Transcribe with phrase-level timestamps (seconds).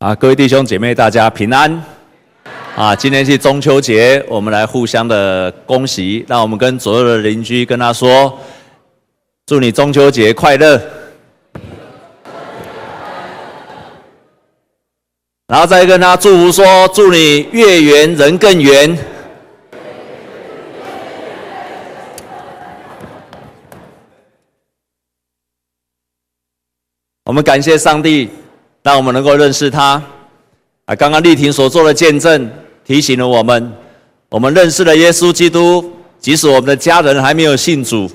[0.00, 1.70] 啊，各位弟兄姐妹，大家平安！
[2.74, 6.24] 啊，今天是中秋节，我们来互相的恭喜。
[6.26, 8.38] 让我们跟左右的邻居跟他说
[9.44, 10.80] ：“祝你中秋节快乐！”
[15.48, 16.64] 然后再跟他祝福说
[16.94, 18.96] ：“祝你月圆人更圆。”
[27.26, 28.30] 我们感谢上帝。
[28.82, 30.02] 让我们能够认识他
[30.86, 30.94] 啊！
[30.94, 32.50] 刚刚丽婷所做的见证
[32.84, 33.72] 提醒了我们，
[34.28, 38.10] 我们认识了耶稣基督，即使我们的家人还没有信主，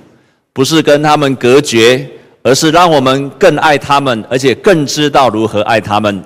[0.51, 2.09] 不是跟他们隔绝，
[2.41, 6.23] 而是让我们更爱他们，而且更知道如何爱他们。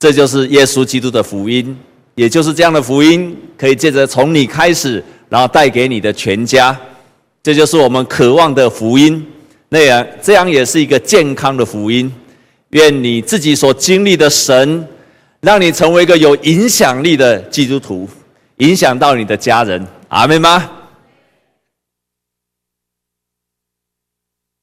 [0.00, 1.76] 这就是耶稣基督的福音，
[2.14, 6.76] 也就是这样的福音，可以借着从你开始，然后带给你的全家。
[7.42, 9.24] 这就是我们渴望的福音。
[9.68, 12.12] 那样，这样也是一个健康的福音。
[12.70, 14.86] 愿你自己所经历的神，
[15.40, 18.08] 让你成为一个有影响力的基督徒，
[18.58, 20.70] 影响到你的家人，阿们吗？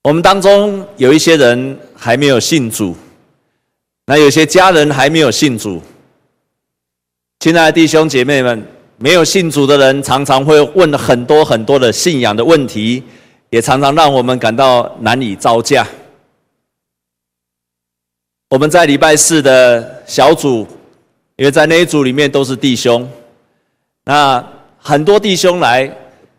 [0.04, 2.96] 我们当中有一些人还没有信主，
[4.06, 5.82] 那有些家人还没有信主。
[7.40, 8.64] 亲爱的弟兄姐妹们，
[8.98, 13.02] 没有信主的人常常会问很多很多的信仰的问题，
[13.50, 15.88] 也常常让我们感到难以招架。
[18.50, 20.68] 我们在礼拜四的小组，
[21.36, 23.10] 因为在那一组里面都是弟兄，
[24.04, 24.42] 那
[24.78, 25.92] 很多弟兄来，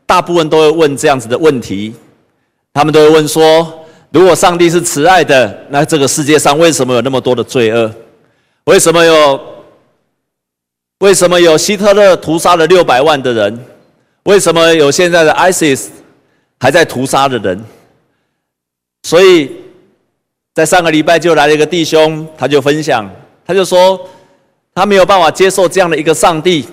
[0.06, 1.92] 大部分都会问这样子的问题，
[2.72, 7.92] 他们都会问说：如果上帝是慈爱的，那这个世界上为什么有那么多的罪恶？
[8.64, 9.40] 为什么有？
[11.00, 13.66] 为什么有希特勒屠杀了六百万的人？
[14.22, 15.88] 为什么有现在的 ISIS
[16.60, 17.64] 还在屠杀的人？
[19.02, 19.65] 所以。
[20.56, 23.06] 在上个礼拜就来了一个弟兄，他就分享，
[23.44, 24.00] 他就说
[24.74, 26.64] 他没有办法接受这样的一个上帝，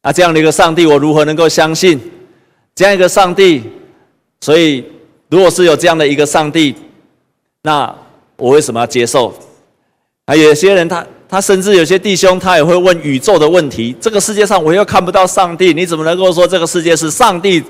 [0.00, 2.00] 啊，这样的一个上帝，我如何能够相信
[2.74, 3.62] 这样一个上帝？
[4.40, 4.82] 所以，
[5.28, 6.74] 如果是有这样的一个上帝，
[7.64, 7.94] 那
[8.38, 9.34] 我为什么要接受？
[10.24, 17.62] 啊，有些人他他甚至有些弟兄他也会问宇宙的问题：这个世界上我又看不到上帝，你怎么能够说这个世界是上帝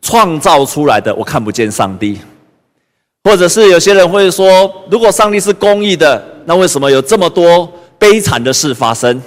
[0.00, 1.14] 创造出来的？
[1.14, 2.18] 我看不见上帝。
[3.24, 7.66] 或者是有些人会说，如果上帝是公义的，那为什么有这么多
[7.98, 9.20] 悲惨的事发生？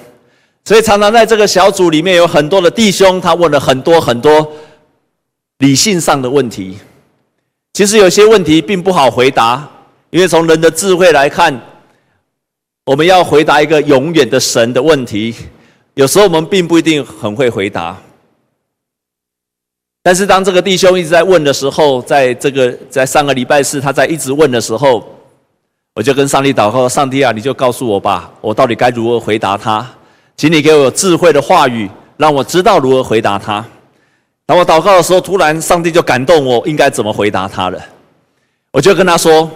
[0.64, 4.52] 所以常常在这个小组里面有很多的弟兄，他问了很多很多
[5.60, 6.78] 理性上的问题。
[7.74, 9.68] 其实有些问题并不好回答，
[10.12, 11.60] 因为从人的智慧来看，
[12.86, 15.34] 我们要回答一个永远的神的问题，
[15.96, 17.98] 有时候我们并不一定很会回答。
[20.08, 25.06] 但是当这个弟兄一直在问的时候，在这个在上个礼拜四他在一直问的时候，
[25.94, 29.86] 我就跟上帝祷告：上帝啊，你就告诉我吧，我到底该如何回答他？
[30.38, 33.66] 请你给我智慧的话语，让我知道如何回答他。
[34.46, 37.78] 当我祷告的时候，突然上帝就感动我，应该怎么回答他了。
[38.72, 39.52] 我就跟他说：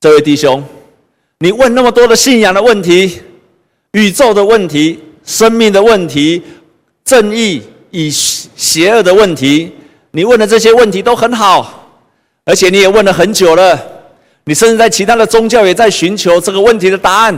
[0.00, 0.64] 这位弟兄，
[1.38, 3.20] 你问那么多的信仰的问题、
[3.92, 6.42] 宇宙的问题、生命的问题、
[7.04, 7.62] 正义。
[7.90, 9.72] 以邪恶的问题，
[10.12, 11.88] 你问的这些问题都很好，
[12.44, 13.78] 而且你也问了很久了，
[14.44, 17.34] 你甚至在其他的宗教也在寻求这个问题的答案。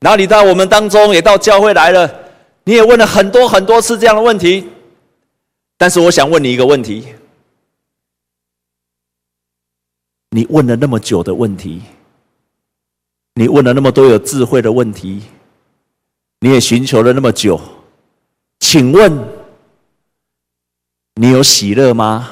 [0.00, 2.08] 然后你到我们当中，也到教会来了，
[2.64, 4.68] 你也问了很多很多次这样的问题。
[5.76, 7.04] 但是我想问你一个问题：
[10.30, 11.82] 你问了那么久的问题，
[13.34, 15.22] 你问了那么多有智慧的问题，
[16.40, 17.60] 你也寻求了那么久，
[18.60, 19.37] 请问？
[21.20, 22.30] 你有喜乐吗？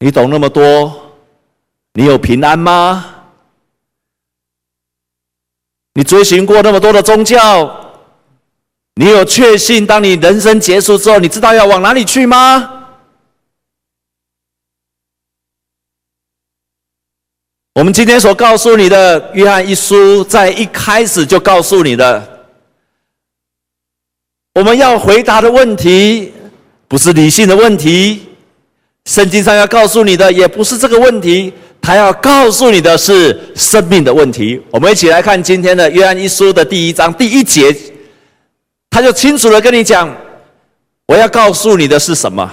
[0.00, 1.14] 你懂那么多？
[1.94, 3.24] 你有平安吗？
[5.94, 7.90] 你追寻过那么多的宗教？
[8.96, 12.90] 你有确信，当你人生结束之后，你知道要往哪里去吗？
[17.72, 22.46] 我们今天所告诉你的《约翰一书》，在一开始就告诉你的，
[24.52, 26.34] 我们要回答的问题。
[26.90, 28.20] 不是理性的问题，
[29.04, 34.60] 圣经上要告诉你的也不是这个问题，他要告诉你的是生命的问题。
[34.72, 37.72] 我们一起来看今天的约翰一书的第一章第一节，
[38.90, 40.12] 他就清楚的跟你讲，
[41.06, 42.52] 我要告诉你的是什么。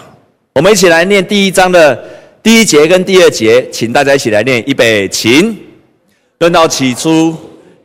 [0.53, 1.99] 我们一起来念第一章的
[2.43, 5.57] 第一节跟第二节，请大家一起来念，预备，请。
[6.37, 7.35] 论到起初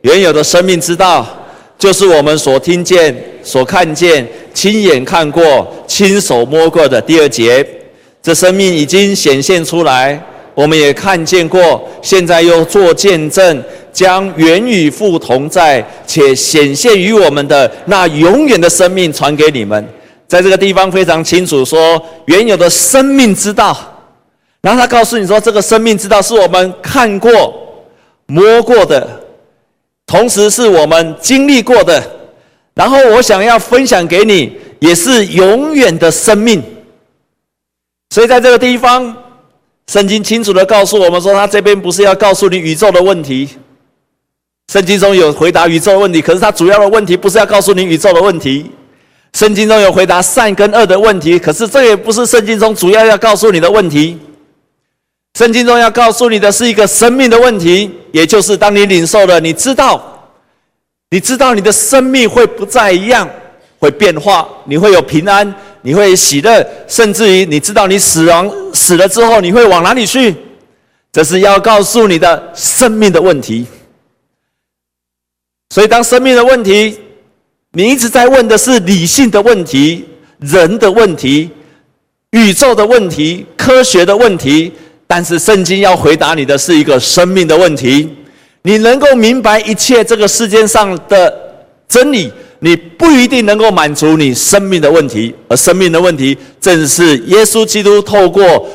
[0.01, 1.42] 原有的生命之道，
[1.77, 4.27] 就是我们所听见、所看见。
[4.53, 7.65] 亲眼看过、亲手摸过的第二节，
[8.21, 10.23] 这生命已经显现出来，
[10.53, 19.83] 我们也看见过，现在又做见证，将原与父同在且显现于我们的那永远的生命传给你们。
[20.27, 23.75] 在这个地方非常清楚说，原有的生命之道。
[24.61, 27.51] 然后他告诉你说，这个生命之道是我们看过、
[28.27, 29.22] 摸过的，
[30.05, 32.01] 同时是我们经历过的。
[32.75, 36.63] 然后我想要分享给你，也是永远的生命。
[38.09, 39.15] 所以在这个地方。
[39.87, 43.49] 圣经清楚的告诉我们说，他这边不是要告诉你宇宙的问题。
[44.71, 48.71] 圣经中有回答宇宙问题，可是他主要的问题不是要告诉你宇宙的问题。
[49.33, 54.17] 圣经中有回答善跟恶的问题，可是这也不是圣经中主要要告诉你的问题。
[55.33, 60.29] 圣经中要告诉你的是一个生命的问题，也就是当你领受了，你知道，
[61.09, 63.27] 你知道你的生命会不再一样，
[63.79, 65.53] 会变化，你会有平安。
[65.85, 70.33] 你会喜乐，甚至于你知道你死亡死了之后你会往哪里去？
[71.11, 73.65] 这是要告诉你的生命的问题。
[75.71, 76.97] 所以，当生命的问题，
[77.73, 80.05] 你一直在问的是理性的问题、
[80.39, 81.49] 人的问题、
[82.31, 84.71] 宇宙的问题、科学的问题，
[85.15, 88.09] 但是圣经要回答你的是一个生命的问题。
[88.63, 91.31] 你能够明白一切这个世界上的
[91.87, 92.33] 真理。
[92.57, 98.67] 你不一定能够满足你生命的问题，而生命的问题正是耶稣基督透过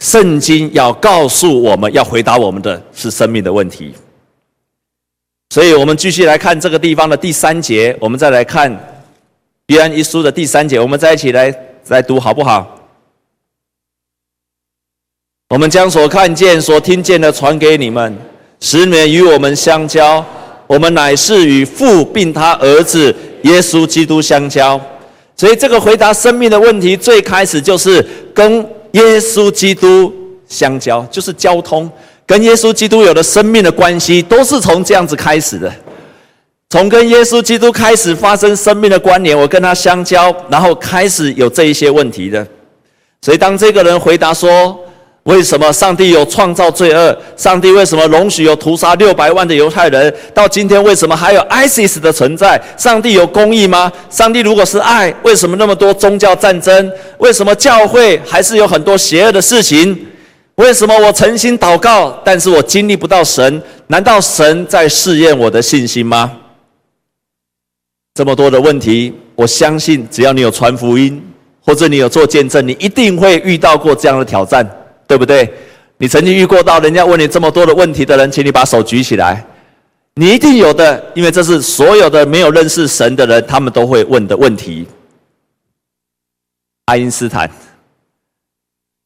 [0.00, 3.94] 圣经要告诉我们要回答我们的是生命的问题。
[5.50, 8.68] 所以，我们继续来看这个地方的第三节，我们再来看
[9.68, 11.54] 约翰一书的第三节，我们再一起来
[11.86, 12.73] 来读好不好？
[15.54, 18.12] 我们将所看见、所听见的传给你们，
[18.58, 20.26] 使你们与我们相交。
[20.66, 23.14] 我们乃是与父并他儿子。
[23.42, 24.80] 耶稣基督相交，
[25.36, 28.04] 所以这个回答生命的问题，最开始就是
[28.34, 30.12] 跟耶稣基督
[30.48, 31.88] 相交，就是交通，
[32.26, 35.72] 跟耶稣基督有了生命的关系，都是从这样子开始的。
[36.70, 42.44] 从跟耶稣基督开始发生生命的关联，我跟他相交，然后开始有这一些问题的。
[43.20, 44.76] 所以当这个人回答说，
[45.24, 47.16] 为什么上帝有创造罪恶？
[47.34, 50.14] 上帝为什么容许有屠杀六百万的犹太人？
[50.34, 52.60] 到今天为什么还有 ISIS 的存在？
[52.76, 53.90] 上帝有公义吗？
[54.10, 56.92] 上帝如果是爱，为什么那么多宗教战争？
[57.18, 60.06] 为什么教会还是有很多邪恶的事情？
[60.56, 63.62] 为什么我诚心祷告，但是我经历不到神？
[63.86, 66.30] 难道神在试验我的信心吗？
[68.12, 71.20] 这么多的问题，我相信只要你有传福音，
[71.64, 74.68] 或者你有做见证，你一定会遇到过这样的挑战。
[75.06, 75.52] 对不对？
[75.96, 79.44] 你曾经遇过到人家问你这么多的问题的人，请你把手举起来。
[80.16, 84.86] 你一定有的，因为这是所有的没有认识神的人，他们都会问的问题。
[86.86, 87.48] 爱因斯坦，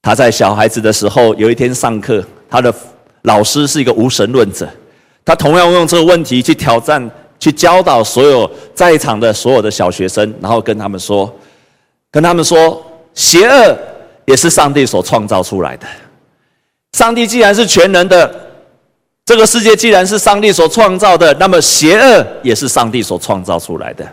[0.02, 2.74] 他在小孩子的时候，有一天上课，他的
[3.22, 4.68] 老师是一个无神论者，
[5.24, 11.30] 他同样用这个问题去挑战、去教导所有在场的所有的小学生，然后跟他们说，
[12.10, 13.78] 跟他们说，邪恶。
[14.28, 15.86] 也是上帝所创造出来的。
[16.92, 18.50] 上帝既然是全能的，
[19.24, 24.06] 这个世界既然是上帝所创造的，那么邪恶也是上帝所创造出来的。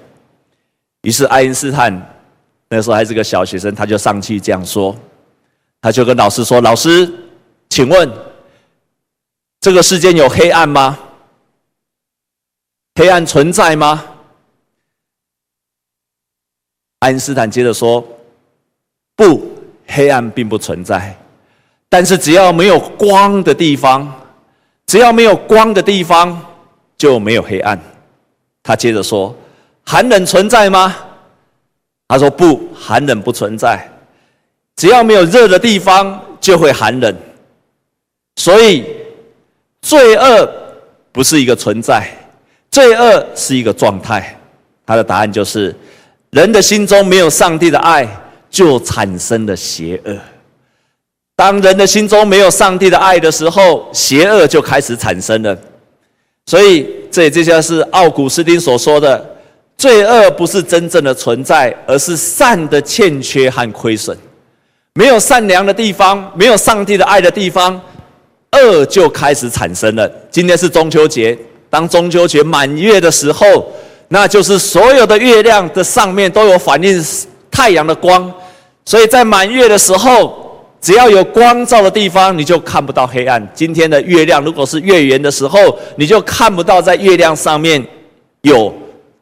[1.02, 1.92] 于是爱因斯坦
[2.70, 4.96] 那时候还是个小学生，他就上去这样说，
[5.82, 7.12] 他就跟老师说：“老师，
[7.70, 8.10] 请问
[9.60, 10.98] 这个世间有黑暗吗？
[12.96, 14.06] 黑暗存在吗？”
[17.00, 18.02] 爱因斯坦接着说
[19.18, 19.54] ：“不。”
[19.88, 21.16] 黑暗并不存在，
[21.90, 24.12] 但是只要没有光的地方，
[24.86, 26.40] 只要没有光的地方，
[26.98, 27.80] 就没有黑暗。
[28.64, 29.36] 他接着说
[29.86, 30.96] ：“寒冷存在吗？”
[32.08, 33.88] 他说：“不，寒冷不存在。
[34.76, 37.16] 只要没有热的地方，就会寒冷。
[38.36, 38.84] 所以，
[39.82, 40.52] 罪恶
[41.12, 42.10] 不是一个存在，
[42.72, 44.38] 罪恶是一个状态。”
[44.86, 45.76] 他的答案就是：
[46.32, 48.08] 人的心中没有上帝的爱。
[48.56, 50.18] 就产生了邪恶。
[51.36, 55.58] 当人的心中没有上帝的爱的时候，邪恶就开始产生了。
[56.46, 59.36] 所以，这也就像是奥古斯丁所说的：
[59.78, 64.18] 罪恶不是真正的存在，而是善的欠缺和亏损。
[64.94, 67.82] 没有善良的地方，没有上帝的爱的地方，
[68.54, 70.10] 恶就开始产生了。
[70.32, 71.38] 今天是中秋节，
[71.70, 73.70] 当中秋节满月的时候，
[74.08, 77.06] 那就是所有的月亮的上面都有反映
[77.52, 78.34] 太阳的光。
[78.86, 83.46] 所以在满月的时候，只要有光照的地方，你就看不到黑暗。
[83.54, 87.84] 今天的月亮如果是月圆的时候，你就看不到在月亮上面
[88.42, 88.74] 有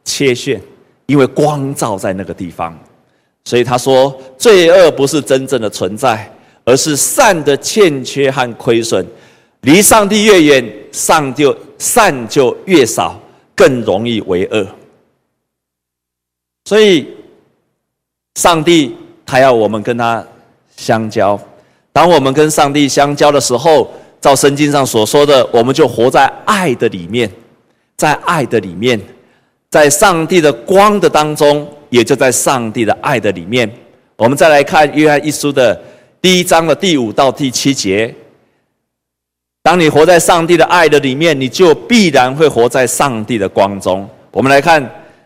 [0.04, 0.60] 切线，
[1.06, 2.78] 因为光照在那个地方。
[3.46, 6.30] 所以他说，罪恶不是真正的存在，
[6.64, 9.06] 而是善的欠缺和亏损。
[9.62, 13.18] 离上帝越远，上就善就越少，
[13.54, 14.66] 更容易为恶。
[16.66, 17.06] 所以，
[18.34, 18.94] 上帝
[19.26, 20.24] 他要我们跟他
[20.76, 21.38] 相交。
[21.92, 23.88] 当我们跟上帝相交的时候，
[24.20, 27.30] 照圣经上所说的，我们就活在爱的里面，
[27.96, 29.00] 在爱的里面，
[29.70, 33.70] 在上帝的光的当中，也就在上帝的爱的里面。
[34.16, 35.80] 我们再来看约翰一书的
[36.20, 38.14] 第一章的第五到第七节。
[39.62, 44.08] 当你活在上帝的爱的里面，你就必然会活在上帝的光中。
[44.30, 44.84] 我们来看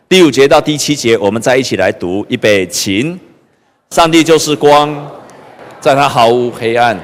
[0.08, 3.18] 第五节到第七节，我们再一起来读，预备，请。
[3.90, 4.94] 上帝就是光，
[5.80, 6.98] 在他毫无黑暗。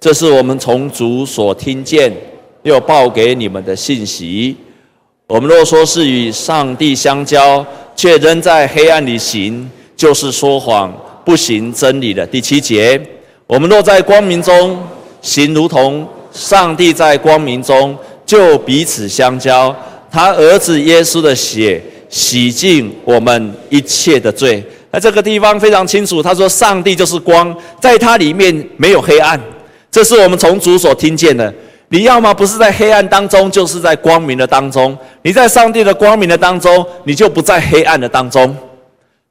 [0.00, 2.12] 这是我们从主所听见
[2.62, 4.56] 又报给你们的信息。
[5.26, 7.64] 我们若说是与上帝相交，
[7.96, 10.92] 却仍在黑暗里行，就是说谎，
[11.24, 12.26] 不行真理的。
[12.26, 13.00] 第七节，
[13.46, 14.78] 我们若在光明中
[15.20, 16.06] 行，如同。
[16.32, 19.76] 上帝在光明中，就彼此相交。
[20.10, 24.64] 他儿子耶稣的血洗净我们一切的罪。
[24.92, 29.40] 在这个地方非常清楚，他说：“上帝就是光，在他里面没有黑暗。”
[29.90, 31.52] 这是我们从主所听见的。
[31.88, 34.96] 你要么不是在黑暗当中，就是在光明的当中。
[35.22, 38.54] 你在上帝的光明的当中，你就不在黑暗的当中。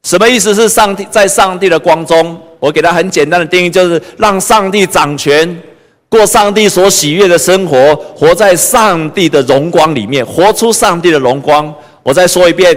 [0.02, 0.52] 什么意思？
[0.54, 2.36] 是上帝在上帝的光中。
[2.58, 5.60] 我给他很简单的定义，就是让上帝掌权。
[6.08, 11.72] 过上帝所喜悦的生活，活在上帝的荣光里面，活出上帝的荣光。
[12.02, 12.76] 我再说一遍，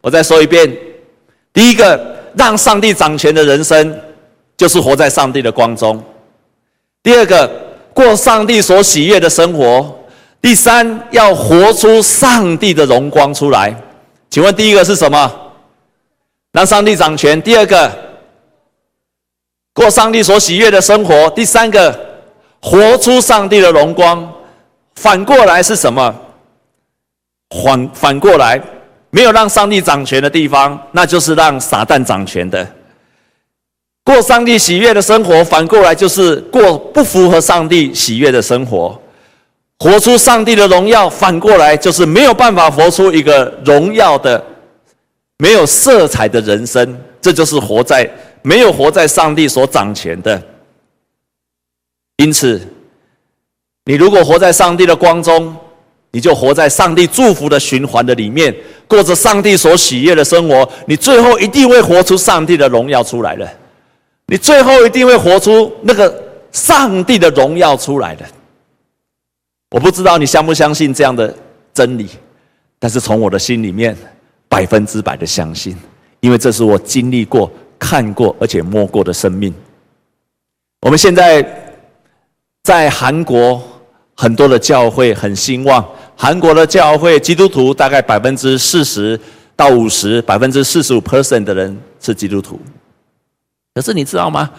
[0.00, 0.70] 我再说一遍。
[1.60, 2.00] 第一个，
[2.38, 4.00] 让上帝掌权的人生，
[4.56, 6.02] 就是活在上帝的光中。
[7.02, 7.50] 第二个，
[7.92, 9.94] 过上帝所喜悦的生活。
[10.40, 13.76] 第三，要活出上帝的荣光出来。
[14.30, 15.30] 请问第一个是什么？
[16.52, 17.42] 让上帝掌权。
[17.42, 17.92] 第二个，
[19.74, 21.28] 过上帝所喜悦的生活。
[21.28, 22.08] 第三个。
[22.62, 24.32] 活出上帝的荣光，
[24.94, 26.14] 反过来是什么？
[27.62, 28.58] 反反过来，
[29.10, 32.66] 没有让上帝掌权的地方，那就是让撒旦掌权的。
[34.04, 39.00] 过上帝喜悦的生活，反过来就是过不符合上帝喜悦的生活。
[39.78, 44.44] 活出上帝的荣耀，反过来就是没有办法活出一个荣耀的、
[45.38, 46.98] 没有色彩的人生。
[47.20, 48.10] 这就是活在
[48.42, 50.42] 没有活在上帝所掌权的。
[52.16, 52.60] 因此，
[53.84, 55.56] 你如果活在上帝的光中，
[56.12, 58.54] 你就活在上帝祝福的循环的里面，
[58.88, 60.68] 过着上帝所喜悦的生活。
[60.86, 63.48] 你最后一定会活出上帝的荣耀出来的，
[64.26, 68.24] 你最后一定会活出那个上帝的荣耀出来的。
[69.70, 71.32] 我不知道你相不相信这样的
[71.72, 72.08] 真理，
[72.78, 73.96] 但是从我的心里面
[74.48, 75.76] 百分之百的相信，
[76.20, 79.54] 因为这是我经历过、看过而且摸过的生命。
[80.80, 81.66] 我们现在。
[82.62, 83.60] 在韩国，
[84.20, 85.82] 很多的教会很兴旺。
[86.14, 89.18] 韩国的教会基督徒大概百分之四十
[89.56, 92.60] 到五十，百分之四十五 percent 的人是基督徒。
[93.74, 94.50] 可是你知道吗？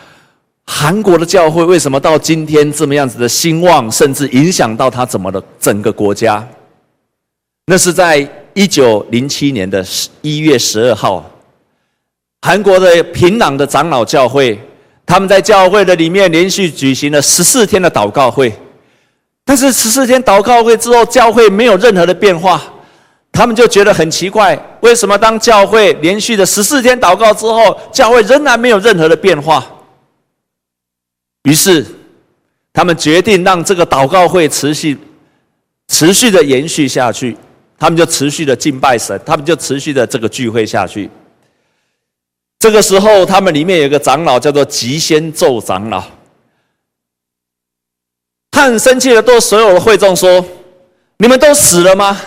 [0.65, 6.43] 韩国的教会为什么到今天这么样子的兴旺，甚至影响到他怎么的整个国家？
[7.67, 11.29] 那是在一九零七年的十一月十二号，
[12.41, 14.59] 韩国的平壤的长老教会。
[15.05, 18.53] 他们在教会的里面连续举行了十四天的祷告会，
[19.43, 22.61] 但是十四天祷告会之后，教会没有任何的变化，
[23.31, 29.65] 他们就觉得很奇怪，为什么当教会连续的十四天祷告之后，教会仍然没有任何的变化？
[31.43, 31.85] 于是，
[32.71, 34.97] 他们决定让这个祷告会持续、
[35.87, 37.35] 持续的延续下去，
[37.79, 41.09] 他们就持续的敬拜神，他们就持续的这个聚会下去。
[42.59, 46.03] 这个时候，他们里面有个长老叫做吉先奏长老，
[48.63, 50.43] 很生气的对所有的会众说
[51.17, 52.19] ：“你们都死了吗？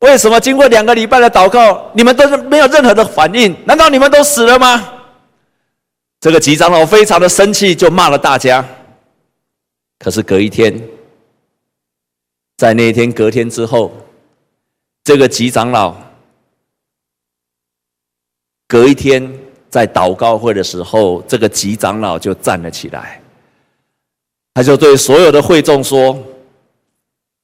[0.00, 3.56] 为什么经过两个礼拜的祷告，你们都是没有任何的反应？
[3.64, 4.94] 难道你们都死了吗？”
[6.20, 8.64] 这个吉长老非常的生气，就骂了大家。
[9.98, 10.80] 可是隔一天，
[12.56, 13.92] 在那一天隔天之后，
[15.04, 15.96] 这个吉长老。
[18.66, 19.32] 隔一天，
[19.70, 23.17] 在祷告会的时候，这个吉长老就站了起来，
[24.58, 26.18] 他就对所有的会众说：“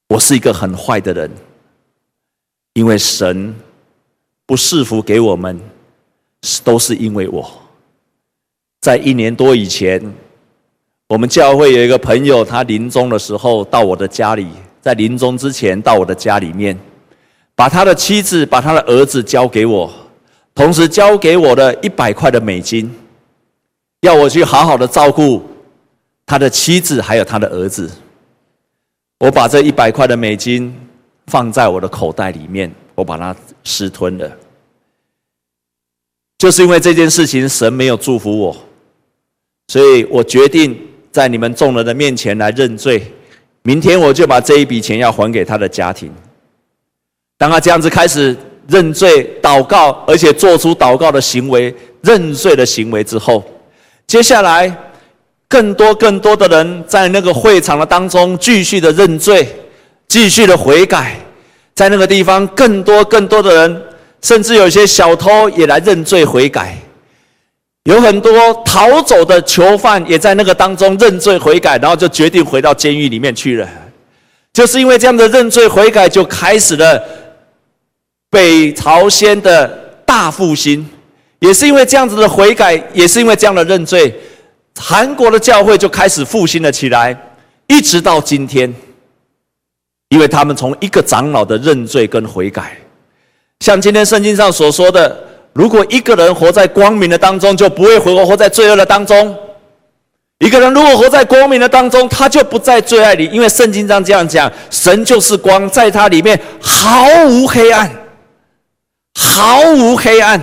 [0.09, 1.31] 我是一个很坏的人，
[2.73, 3.55] 因为神
[4.45, 5.57] 不赐福给我们，
[6.61, 7.49] 都是因为我。
[8.81, 10.13] 在一年多以前，
[11.07, 14.47] 我们教会有一个朋友，他临终的时候到我的家里，
[14.81, 16.77] 在临终之前到我的家里面，
[17.55, 19.89] 把他的妻子、把他的儿子交给我。”
[20.53, 22.93] 同时交给我的一百块的美金，
[24.01, 25.41] 要我去好好的照顾
[26.25, 27.91] 他的妻子还有他的儿子。
[29.19, 30.75] 我把这一百块的美金
[31.27, 34.29] 放在我的口袋里面，我把它私吞了。
[36.37, 38.55] 就是因为这件事情，神没有祝福我，
[39.69, 40.77] 所以我决定
[41.11, 43.11] 在你们众人的面前来认罪。
[43.63, 46.13] 明天我就把这一笔钱要还给他的家庭。
[47.37, 48.35] 当他这样子开始
[48.67, 53.43] 认罪、祷告，而且做出祷告的行为、认罪的行为之后，
[54.05, 54.67] 接下来
[55.47, 59.47] 更多更多的人在那个会场的当中继续的认罪，
[60.07, 61.17] 继续的悔改，
[61.73, 63.83] 在那个地方更多更多的人。
[64.21, 66.75] 甚至有些小偷也来认罪悔改，
[67.83, 68.31] 有很多
[68.65, 73.69] 逃走的囚犯也在那个当中认罪悔改，然后就决定回到监狱里面去了。
[74.51, 76.99] 就是因为这样的认罪悔改，就开始了
[78.31, 79.67] 北朝鲜的
[80.07, 80.83] 大复兴。
[81.37, 84.11] 也是因为这样子的悔改，也是因为这样的认罪，
[84.77, 87.17] 韩国的教会就开始复兴了起来，
[87.67, 88.73] 一直到今天。
[90.09, 92.77] 因为他们从一个长老的认罪跟悔改。
[93.61, 95.17] 像今天圣经上所说的，
[95.51, 99.35] 如果一个人活在光明的当中，就不会活活在罪恶的当中。
[100.39, 107.89] 一个人如果活在光明的当中，他就不在罪恶里，因为圣经上这样讲：神就是光，在他里面毫无黑暗，
[109.17, 110.39] 毫无黑暗，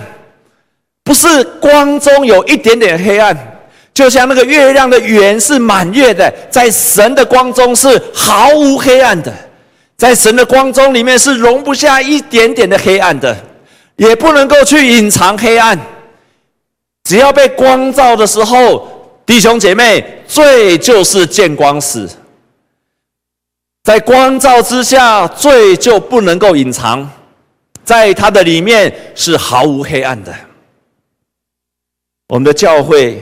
[1.03, 3.52] 不是光中有一点点黑暗。
[3.93, 9.31] 就像那个月亮的圆是满月的，在神的光中是毫无黑暗的。
[9.95, 13.37] 在神的光中，里面是容不下一点点的黑暗的，
[13.95, 15.79] 也不能够去隐藏黑暗。
[17.03, 18.89] 只要被光照的时候，
[19.25, 22.09] 弟兄姐妹，罪就是见光死。
[23.83, 27.07] 在光照之下，罪就不能够隐藏，
[27.85, 30.33] 在它的里面是毫无黑暗的。
[32.29, 33.21] 我们的教会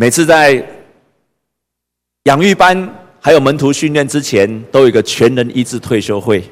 [0.00, 0.64] 每次在
[2.24, 2.88] 养育班。
[3.20, 6.42] 还有门徒训练之前，都有一个全人医治退休会。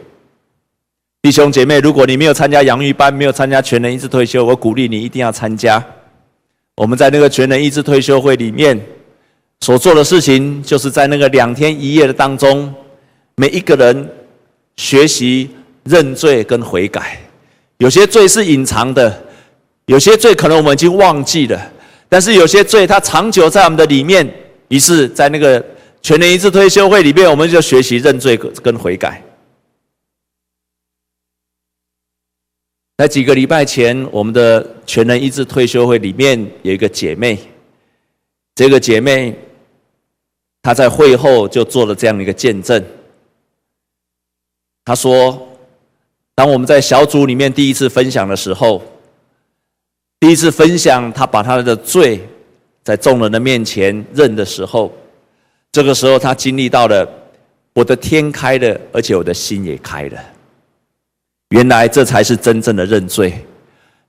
[1.22, 5.82] 弟兄姐妹，如果你没有参加养育班，没有参加全人医治退休，我鼓励你一定要参加。
[6.74, 8.78] 我们在那个全人医治退休会里面
[9.60, 12.74] 所做的事情，就是在那个两天一夜的当中，
[13.36, 14.10] 每一个人
[14.76, 15.48] 学习
[15.84, 17.20] 认罪跟悔改。
[17.78, 19.24] 有些罪是隐藏的，
[19.86, 21.72] 有些罪可能我们已经忘记了，
[22.08, 24.26] 但是有些罪它长久在我们的里面。
[24.68, 25.64] 于是，在那个
[26.02, 29.22] 全人医治退休会里面，我们就学习认罪跟悔改。
[32.96, 37.38] 在几个礼拜前，我们的全人医治退休会里面有一个姐妹，
[38.56, 39.38] 这个姐妹
[40.62, 42.84] 她在会后就做了这样一个见证。
[44.84, 45.46] 她说
[46.34, 48.82] ：“当我们在小组里面第一次分享的时候，
[50.18, 52.20] 第一次分享，他把他的罪
[52.82, 54.92] 在众人的面前认的时候。”
[55.72, 57.06] 这个时候，他经历到了
[57.74, 60.18] 我的天开了，而且我的心也开了。
[61.50, 63.44] 原来这才是真正的认罪，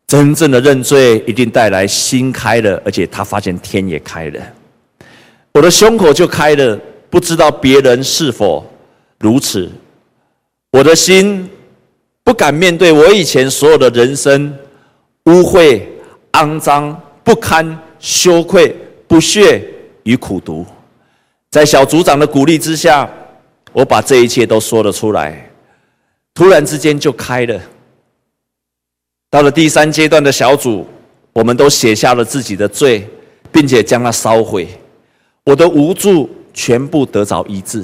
[0.07, 4.41] 真正的认罪一定带来心开了，而且他发现天也开了。
[5.51, 8.65] 我的胸口就开了，不知道别人是否
[9.19, 9.69] 如此。
[10.71, 11.49] 我的心
[12.23, 14.57] 不敢面对我以前所有的人生
[15.25, 15.81] 污秽、
[16.37, 18.75] 肮脏、不堪、羞愧、
[19.07, 19.63] 不屑
[20.03, 20.65] 与苦读。
[21.49, 23.09] 在小组长的鼓励之下，
[23.73, 25.49] 我把这一切都说了出来。
[26.33, 27.59] 突然之间就开了。
[29.31, 30.85] 到了第三阶段的小组，
[31.33, 33.07] 我们都写下了自己的罪，
[33.51, 34.67] 并且将它烧毁。
[35.43, 37.83] 我的无助全部得着医治。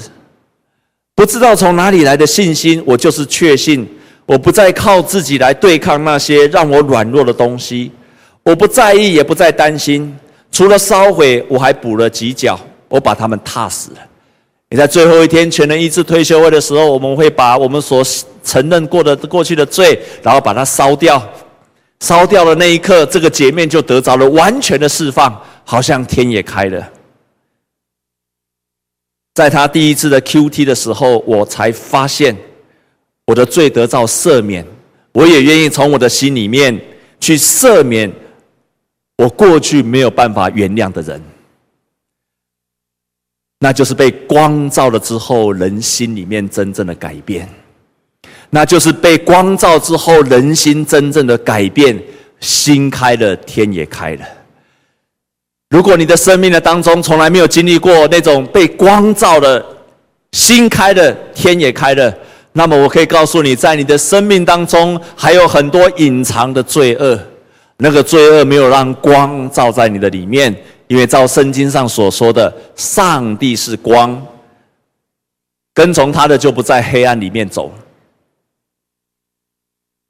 [1.15, 3.87] 不知道从哪里来的信心，我就是确信，
[4.25, 7.91] 我不再靠自己来对抗那些让我软弱的东西。
[8.43, 10.15] 我不在意，也不再担心。
[10.51, 12.59] 除了烧毁，我还补了几脚。
[12.89, 13.97] 我把他们踏死了。
[14.69, 18.03] 你在最后一天全人医治退休会的时候，我们会把我们所
[18.43, 21.27] 承认过的过去的罪，然后把它烧掉。
[22.01, 26.87] 烧掉的那一刻，这个洁面就得着了完全的释放，好像天也开了。
[29.33, 32.37] 在他第一次的 QT 的时候，我才发现
[33.25, 34.63] 我的罪得到赦免。
[35.13, 36.79] 我也愿意从我的心里面
[37.19, 38.11] 去赦免
[39.17, 41.21] 我过去没有办法原谅的人。
[43.59, 47.47] 那就是被光照了之后，人心里面真正的改变。
[48.49, 51.97] 那就是被光照之后，人心真正的改变，
[52.39, 54.25] 心开了，天也开了。
[55.69, 59.65] 如果你的生命的当中从来没有经历过那种被光照的
[60.33, 62.13] 心开了，天也开了，
[62.51, 67.19] 那么我可以告诉你，在你的生命当中还有很多隐藏的罪恶，
[67.77, 70.55] 那个罪恶没有让光照在你的里面。
[70.87, 74.21] 因为照圣经上所说的，上帝是光，
[75.73, 77.73] 跟从他的就不在黑暗里面走。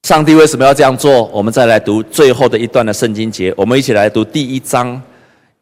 [0.02, 1.24] 上帝为什么要这样做？
[1.26, 5.02] 我们再来读最后的一段的圣经节，我们一起来读第一章，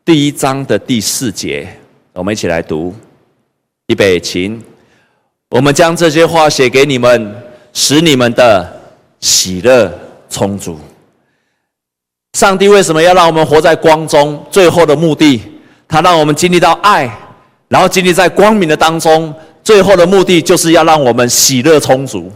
[0.04, 1.68] 第一章的第四节，
[2.14, 2.96] 我们一起来读。
[3.88, 4.64] 预备，请，
[5.50, 7.36] 我们将这些话写给你们，
[7.74, 8.82] 使你们的
[9.20, 9.92] 喜乐
[10.30, 10.80] 充足。
[12.34, 14.44] 上帝为什么要让我们活在光中？
[14.50, 15.42] 最后的目的，
[15.88, 17.10] 他让我们经历到爱，
[17.68, 19.34] 然后经历在光明的当中。
[19.64, 22.32] 最后的目的，就是要让我们喜乐充足。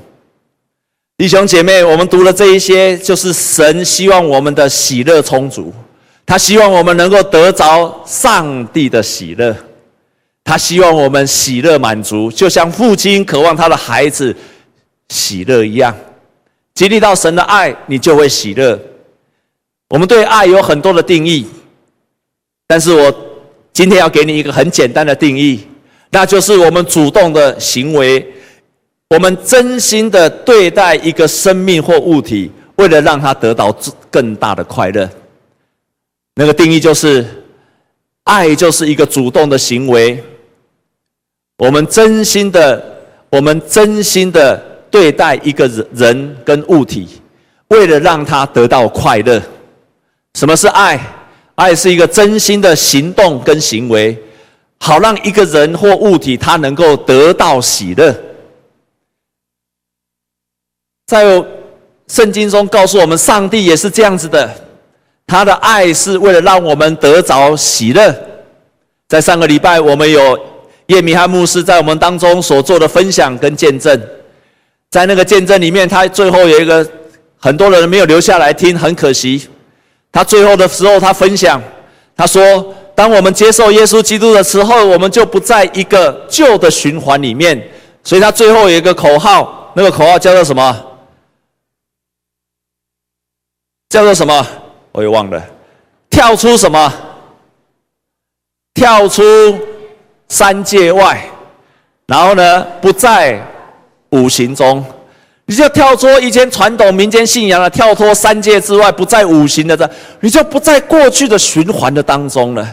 [1.18, 5.74] 弟兄姐妹，我们读了这一些，就是神希望我们的喜乐充足。
[6.26, 9.56] 他希望我们能够得着上帝的喜乐，
[10.44, 14.36] 他希望我们喜乐满足，就像父亲渴望他的孩子
[15.10, 15.96] 喜乐一样。
[16.74, 18.80] 经历到神的爱，你就会喜乐。
[19.90, 21.46] 我们对爱有很多的定义，
[22.68, 23.16] 但是我
[23.72, 25.68] 今天要给你一个很简单的定义，
[26.10, 28.26] 那就是我们主动的行为，
[29.10, 33.72] 我们真心的对待一个生命或物体，为了让它得到
[34.10, 35.08] 更大的快乐。
[36.34, 37.26] 那个定义就是，
[38.24, 40.22] 爱就是一个主动的行为，
[41.60, 42.84] 我们真心的，
[43.30, 44.58] 我们真心的
[44.90, 47.08] 对待一个人人跟物体，
[47.68, 49.40] 为了让它得到快乐。
[50.36, 51.00] 什么是爱？
[51.56, 54.22] 爱是一个真心的行动跟行为，
[54.78, 58.14] 好让一个人或物体他能够得到喜乐。
[61.08, 61.24] 在
[62.10, 64.54] 圣经中告诉我们，上帝也是这样子的，
[65.26, 68.14] 他的爱是为了让我们得着喜乐。
[69.08, 70.38] 在上个礼拜，我们有
[70.88, 73.98] 叶米汉牧师在我们当中所做的分享跟见证，
[74.90, 76.86] 在那个见证里面，他最后有一个
[77.38, 79.48] 很多人没有留下来听，很可惜。
[80.16, 81.62] 他最后的时候，他分享，
[82.16, 87.62] 他说：“当我们接受耶稣基督的时候，我们就不在一个旧的循环里面。
[88.02, 90.86] 所以他最后有一个口号，那个口号叫做什么？
[93.90, 94.48] 叫做什么？
[94.94, 95.46] 我也忘了。
[96.10, 96.94] 跳出什么？
[98.74, 99.22] 跳出
[100.30, 101.30] 三界外，
[102.08, 103.46] 然后呢，不在
[104.12, 104.82] 五行中。”
[105.48, 109.88] 你就跳脱以前传统民间信仰了，跳脱三界之外，不在五行的这，
[110.22, 112.68] 你就不在过去的循环的当中了。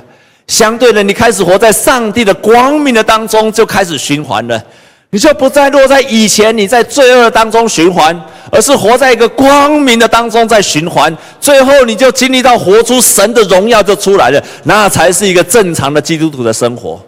[0.46, 4.62] 相对的，你开始活在上帝的光明的当中，就开始循环了。
[5.11, 8.18] 你就不再落在以前你在罪恶当中循环，
[8.50, 11.14] 而是活在一个光明的当中在循环。
[11.38, 16.98] 最后，你就经历到活出神的荣耀就出来了，那才是一个正常的基督徒的生活。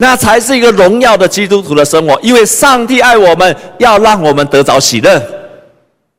[0.00, 5.20] 那才是一个荣耀的基督徒的生活，因为上帝爱我们，要让我们得着喜乐。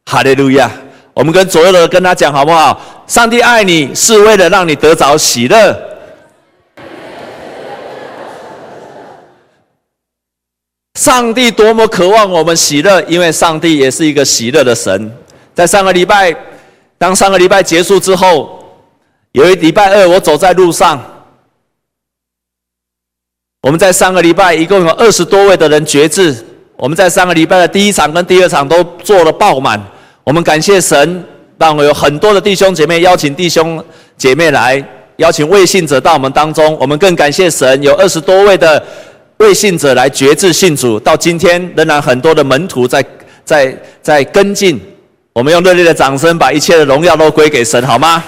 [0.06, 0.70] 哈利路亚！
[1.14, 2.80] 我们跟左右的跟他讲好不好？
[3.08, 5.74] 上帝爱你是为了让你得着喜乐。
[11.00, 15.10] 上帝多么渴望我们喜乐，因为上帝也是一个喜乐的神。
[15.56, 16.36] 在上个礼拜，
[16.98, 18.62] 当上个礼拜结束之后，
[19.32, 21.02] 有一礼拜二，我走在路上。
[23.62, 26.34] 我们在上个礼拜一共有二十多位的人决志。
[26.78, 29.78] 我们在上个礼拜的第一场跟第二场都做了爆满。
[30.24, 31.22] 我们感谢神，
[31.58, 33.84] 让我有很多的弟兄姐妹邀请弟兄
[34.16, 34.82] 姐妹来，
[35.18, 36.78] 邀请未信者到我们当中。
[36.80, 38.82] 我们更感谢神，有二十多位的
[39.40, 40.98] 未信者来决志信主。
[40.98, 43.04] 到今天仍然很多的门徒在
[43.44, 44.80] 在在跟进。
[45.34, 48.24] 我们用热烈的掌声，把一切的荣耀都归给神，好吗？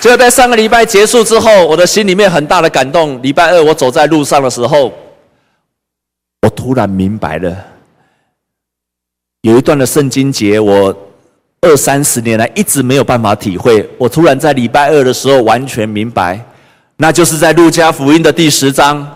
[0.00, 3.22] 就在上个礼拜结束之后，我的心里面很大的感动。
[3.22, 4.90] 礼拜二我走在路上的时候，
[6.40, 7.54] 我突然明白了，
[9.42, 10.96] 有一段的圣经节，我
[11.60, 13.86] 二三十年来一直没有办法体会。
[13.98, 16.42] 我突然在礼拜二的时候完全明白，
[16.96, 19.06] 那就是在路加福音的第十章，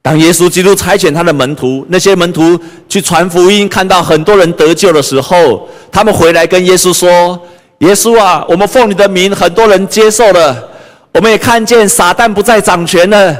[0.00, 2.56] 当耶稣基督差遣他的门徒，那些门徒
[2.88, 7.36] 去传福音，看到很多人得救的时候，他们回来跟耶稣说。
[7.80, 10.68] 耶稣啊，我们奉你的名，很多人接受了。
[11.12, 13.36] 我们也看见撒旦不再掌权了。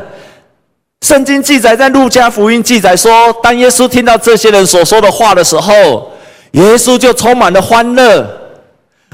[1.02, 6.10] 圣经记载，在路加福音记载说，当耶稣听到这些人所说的话的时候，
[6.52, 8.26] 耶稣就充满了欢乐，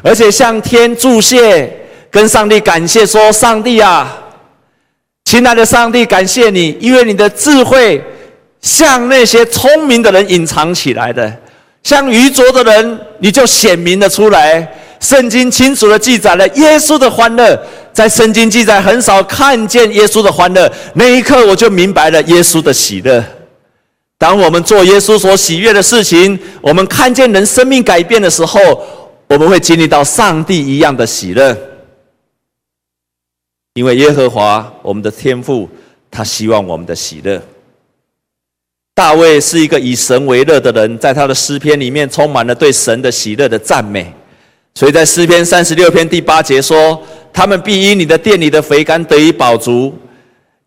[0.03, 1.71] 而且向天祝谢，
[2.11, 4.17] 跟上帝感谢说：“上帝啊，
[5.25, 8.03] 亲爱的上帝，感谢你，因为你的智慧
[8.61, 11.31] 向那些聪明的人隐藏起来的，
[11.83, 14.67] 向愚拙的人，你就显明了出来。”
[15.07, 17.57] 圣经清楚地记载了耶稣的欢乐，
[17.93, 20.69] 在圣经记载很少看见耶稣的欢乐。
[20.95, 23.25] 那一刻我就明白了耶稣的喜乐。
[24.19, 28.59] 当我们做耶稣所喜悦的事情，我们看见人生命改变的时候，
[29.29, 31.57] 我们会经历到上帝一样的喜乐。
[33.75, 35.69] 因为耶和华我们的天父，
[36.11, 37.41] 他希望我们的喜乐。
[38.93, 44.13] 大卫是一个以神为乐的人，在他的诗篇里面充满了对神的喜乐的赞美，
[44.77, 49.97] 所以在诗篇三十六篇第八节说：“他们必因你的殿里的肥甘得以饱足，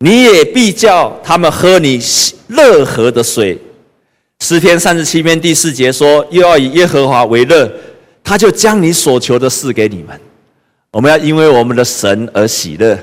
[0.00, 2.00] 你也必叫他们喝你
[2.48, 3.56] 乐河的水。”
[4.42, 7.70] 诗篇三十七篇第四节说：“又要以耶和华为乐，
[8.24, 10.20] 他就将你所求的赐给你们。”
[10.90, 12.98] 我们要因为我们的神而喜乐。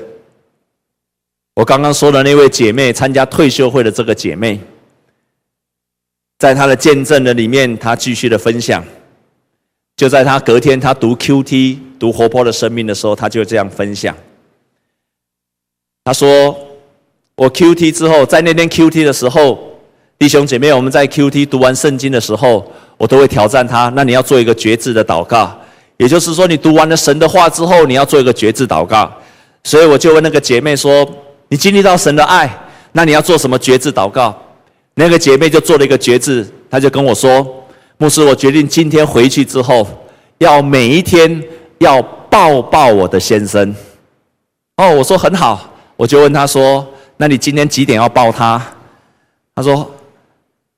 [1.54, 4.60] 我刚刚说的那位姐妹参加退休会的这个姐妹。
[6.38, 8.84] 在她的见证的里面，她继续的分享。
[9.98, 14.16] 就在他隔天，他读 QT 读活泼的生命的时候，他就这样分享。
[16.04, 16.56] 他说
[17.34, 19.58] ：“我 QT 之后，在那天 QT 的时候，
[20.16, 22.64] 弟兄姐妹，我们在 QT 读完圣经的时候，
[22.96, 23.92] 我都会挑战他。
[23.96, 25.60] 那你要做一个决志的祷告，
[25.96, 29.12] 也就是说，你读完了神的话之后，你要做一个决志祷告。
[29.64, 31.04] 所以我就问那个姐妹说：
[31.48, 32.48] 你经历到神的爱，
[32.92, 34.32] 那你要做什么决志祷告？”
[34.94, 37.44] 那个姐妹就做了一个决志，她就跟我说
[37.98, 39.86] ：“牧师，我决定今天回去之后，
[40.38, 41.42] 要每一天
[41.78, 43.74] 要抱抱我的先生。”
[44.78, 46.86] 哦，我说很好，我就问他说
[47.18, 48.64] ：“那你今天几点要抱他？”
[49.56, 49.90] 他说：“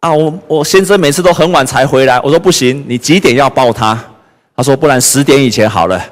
[0.01, 4.03] 啊，我我先生每次都很晚才回来。”我说：“不行，你几点要抱他？”
[4.57, 6.03] 他说：“不然十点以前好了。”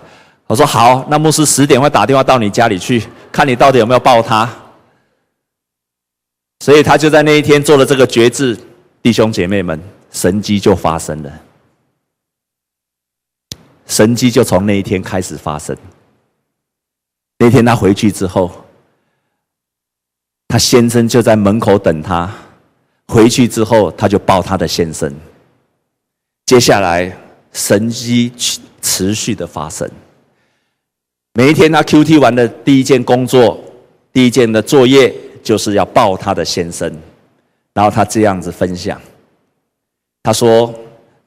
[0.46, 4.46] 我说：“好，那牧师十点会打电话到你家里去，看你到底有没有抱他。”
[6.60, 8.54] 所以他就在那一天做了这个决志，
[9.02, 11.42] 弟兄姐妹们，神迹就发生了。
[13.86, 15.76] 神迹就从那一天开始发生。
[17.38, 18.50] 那天他回去之后，
[20.48, 22.32] 他先生就在门口等他。
[23.06, 25.14] 回去之后，他就抱他的先生。
[26.46, 27.16] 接下来，
[27.52, 28.32] 神迹
[28.82, 29.90] 持续的发生。
[31.34, 33.58] 每一天，他 QT 完的第一件工作，
[34.12, 35.14] 第一件的作业。
[35.40, 36.92] 就是要抱他的先生，
[37.72, 39.00] 然后他这样子分享，
[40.22, 40.74] 他说：“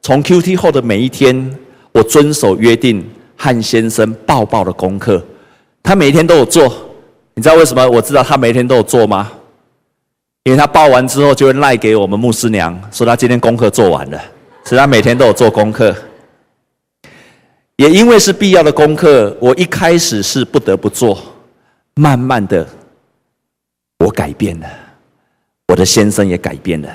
[0.02, 1.58] 从 QT 后的每一天，
[1.92, 3.04] 我遵守约定
[3.36, 5.24] 和先生抱抱的功课，
[5.82, 6.72] 他每天都有做。
[7.34, 9.32] 你知道为什么我知道他每天都有做吗？
[10.44, 14.22] 因为他抱完之后就会赖给我们牧师娘，说他今天功课做完了，
[14.64, 15.96] 所以他每天都有做功课。
[17.78, 21.18] 也因为是必要的功课，我一开始是不得不做，
[21.96, 22.68] 慢慢的。”
[24.04, 24.68] 我改变了，
[25.68, 26.90] 我的先生也改变了。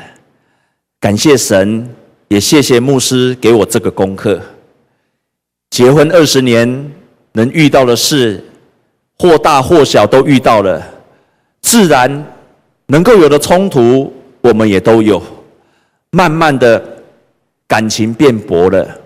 [0.98, 1.88] 感谢神，
[2.28, 4.40] 也谢谢牧师给我这个功课。
[5.70, 6.92] 结婚二十年，
[7.32, 8.42] 能遇到的事，
[9.18, 10.82] 或大或小都遇到了，
[11.60, 12.24] 自然
[12.86, 15.22] 能够有的冲突，我们也都有。
[16.10, 16.82] 慢慢的，
[17.68, 18.98] 感情变薄了，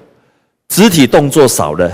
[0.68, 1.90] 肢体动作少了，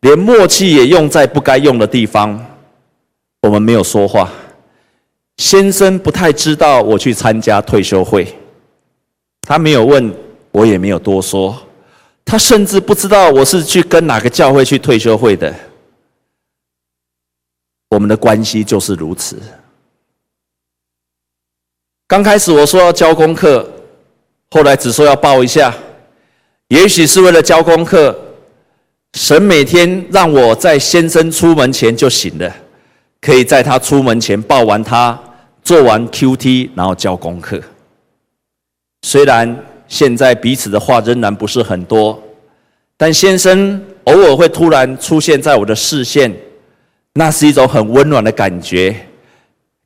[0.00, 2.44] 连默契也用在不该用的地方。
[3.42, 4.32] 我们没有说话。
[5.36, 8.26] 先生不太知道我去参加退休会，
[9.46, 10.12] 他没有问，
[10.50, 11.56] 我也没有多说，
[12.24, 15.54] 他甚至不知道我是去跟哪个教会去退休会的。
[17.90, 19.40] 我们的关系就是如此。
[22.06, 23.68] 刚开始我说要交功课，
[24.50, 25.74] 后来只说要抱一下，
[26.68, 28.18] 也许是为了交功课，
[29.14, 32.52] 神每天让我在先生出门前就醒了。
[33.20, 35.18] 可以在他出门前抱完他，
[35.62, 37.58] 做完 QT，然后交功课。
[39.04, 39.54] 虽然
[39.86, 42.18] 现在彼此的话仍然不是很多，
[42.96, 46.34] 但先生偶尔会突然出现在我的视线，
[47.12, 48.96] 那是一种很温暖的感觉。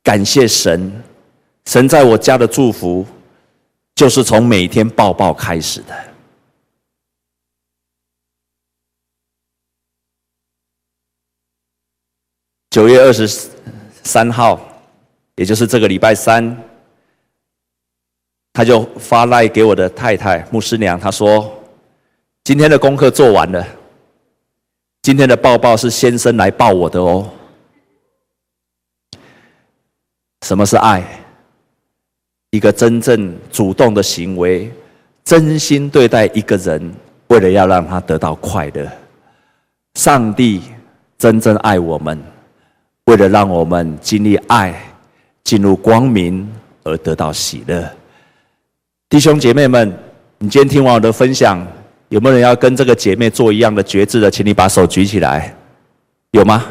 [0.01, 1.03] 感谢神，
[1.65, 3.05] 神在我家的祝福，
[3.93, 5.93] 就是从每天抱抱开始的。
[12.69, 13.27] 九月二十
[14.01, 14.57] 三号，
[15.35, 16.57] 也就是这个礼拜三，
[18.59, 21.49] 他就发赖给我的太太牧师娘，他说
[22.43, 23.65] ：“今天的功课做完了，
[25.01, 27.29] 今天的抱抱是先生来抱我的哦。”
[30.45, 31.01] 什么是爱？
[32.49, 34.69] 一个真正主动的行为，
[35.23, 36.93] 真心对待一个人，
[37.27, 38.85] 为了要让他得到快乐。
[39.93, 40.63] 上帝
[41.17, 42.21] 真正爱我们。
[43.05, 44.77] 为了让我们经历爱，
[45.45, 46.45] 进入光明
[46.83, 47.89] 而得到喜乐，
[49.09, 49.91] 弟兄姐妹们，
[50.37, 51.65] 你今天听完我的分享，
[52.09, 54.29] 有没有人要跟这个姐妹做一样的决志的？
[54.29, 55.55] 请你把手举起来，
[56.29, 56.63] 有吗？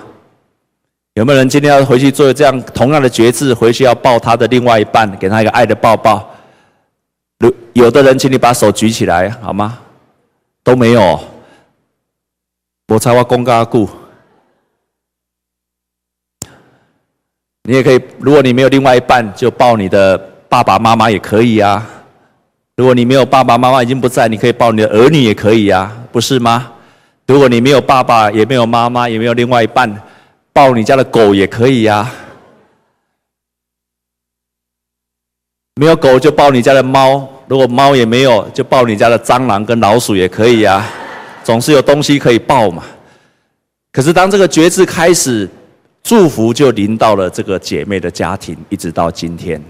[1.15, 3.53] 有没有人今天要回去做这样同样的决志？
[3.53, 6.33] 回去要抱他的另外一半，给他一个爱的抱抱。
[7.41, 9.77] 有有的人，请你把手举起来，好吗？
[10.63, 11.19] 都没有。
[12.87, 13.89] 我才话公家顾。
[17.65, 20.17] 你也可以，如果你没有另外一半，就抱你的
[20.49, 21.85] 爸爸妈妈也可以啊。
[22.79, 26.71] 如果你没有爸爸妈妈已经不在，你可以抱你的儿女也可以啊，不是吗？
[27.27, 29.93] 如果你没有爸爸，也没有妈妈，也没有另外一半，
[30.53, 32.09] 抱你家的狗也可以呀。
[35.75, 40.87] 没有狗就抱你家的猫，如果猫也没有，就抱你家的蟑螂跟老鼠也可以呀。
[41.43, 42.85] 总是有东西可以抱嘛。
[43.91, 45.49] 可是当这个觉知开始，
[46.05, 49.61] 祝福就临到了这个姐妹的家庭，一直到今天。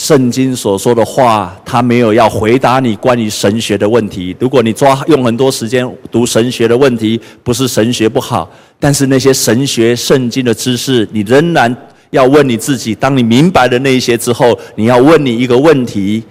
[0.00, 4.34] 圣经所说的话，他没有要回答你关于神学的问题。
[4.40, 11.76] 如果你抓用很多时间读神学的问题，不是神学不好，但是那些神学圣经的知识，你仍然
[12.12, 12.94] 要问你自己。
[12.94, 16.24] 当你明白了那些之后，你要问你一个问题：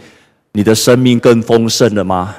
[0.53, 2.35] 你的生命更丰盛了吗？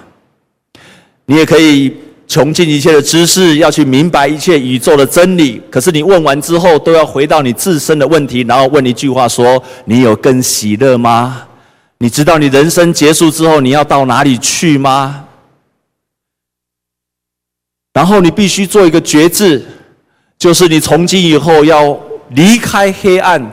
[1.26, 1.94] 你也可以。
[2.30, 5.60] 穷尽一切的知识，要去明白一切宇宙的真理。
[5.68, 11.42] 可是你问完之后，都要回到你自身的问题，然后问一句话：说你有更喜乐吗？
[11.98, 15.24] 你知道你人生结束之后你要到哪里去吗？
[17.94, 19.66] 然后你必须做一个决志，
[20.38, 23.44] 就是你从今以后要离开黑暗，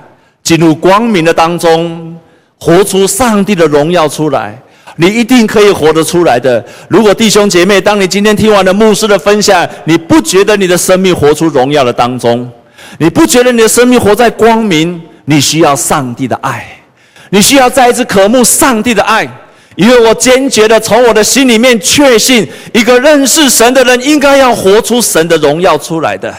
[0.44, 2.16] 进入光明的当中，
[2.60, 4.62] 活出上帝的荣耀出来。
[4.98, 6.64] 你一定可以活得出来的。
[6.90, 12.52] 如果弟兄姐妹，当你今天听完了牧师的分享，你不觉得你的生命活出荣耀的当中，
[12.98, 16.66] 你不觉得你的生命活在光明，你需要上帝的爱，
[17.30, 19.28] 你需要再一次渴慕上帝的爱，
[19.76, 26.34] 因为我坚决的从我的心里面确信，一个认识神的人应该要活出神的荣耀出来的。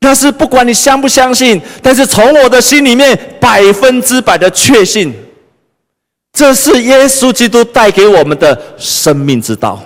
[0.00, 5.14] 那是不管你相不相信，但是从我的心里面百分之百的确信。
[6.32, 9.82] 这是耶稣基督带给我们的生命之道。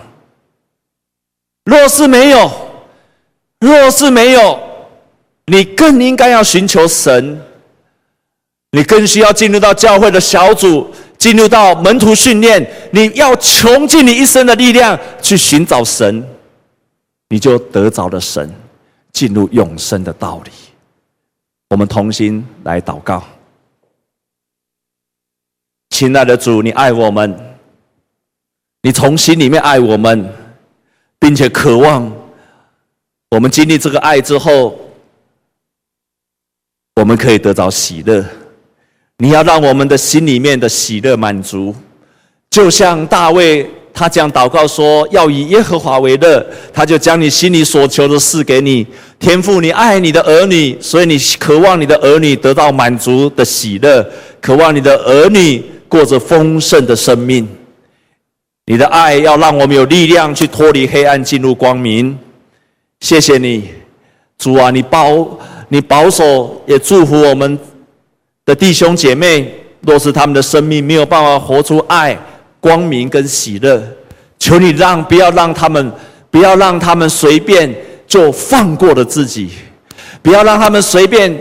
[1.65, 2.51] 若是没有，
[3.59, 4.59] 若是没有，
[5.47, 7.43] 你更应该要寻求神。
[8.73, 12.65] 你更需要进入到教会的小组，进入到门徒训练。
[12.91, 16.23] 你要穷尽你一生的力量去寻找神，
[17.29, 18.55] 你就得着了神，
[19.13, 20.51] 进入永生的道理。
[21.71, 23.25] 我们同心来祷告。
[25.97, 27.35] 亲爱的主，你爱我们，
[28.83, 30.31] 你从心里面爱我们，
[31.19, 32.13] 并且渴望
[33.31, 34.79] 我们经历这个爱之后，
[36.97, 38.23] 我们可以得到喜乐。
[39.17, 41.75] 你要让我们的心里面的喜乐满足，
[42.51, 48.87] 就像大卫他这样祷告说：“要以耶和华为乐。”他就将你心里所求的事给你。
[49.19, 54.07] 天父，你爱你的儿女，所以你渴望你的儿女得到满足的喜乐，
[54.43, 55.65] 渴望你的儿女。
[55.89, 57.49] 过着丰盛的生命，
[58.67, 62.19] 你的爱要让我们有力量去脱离黑暗，进入光明。
[63.01, 63.71] 谢谢你，
[64.39, 67.59] 主啊，你保你保守，也祝福我们
[68.45, 69.53] 的弟兄姐妹。
[69.83, 72.19] 若是他们的生命没有办法活出爱、
[72.59, 73.81] 光明跟喜乐，
[74.37, 75.93] 求你让不要让他们
[76.29, 77.73] 不要让他们随便
[78.05, 79.51] 就放过了自己，
[80.23, 81.33] 不要让他们随便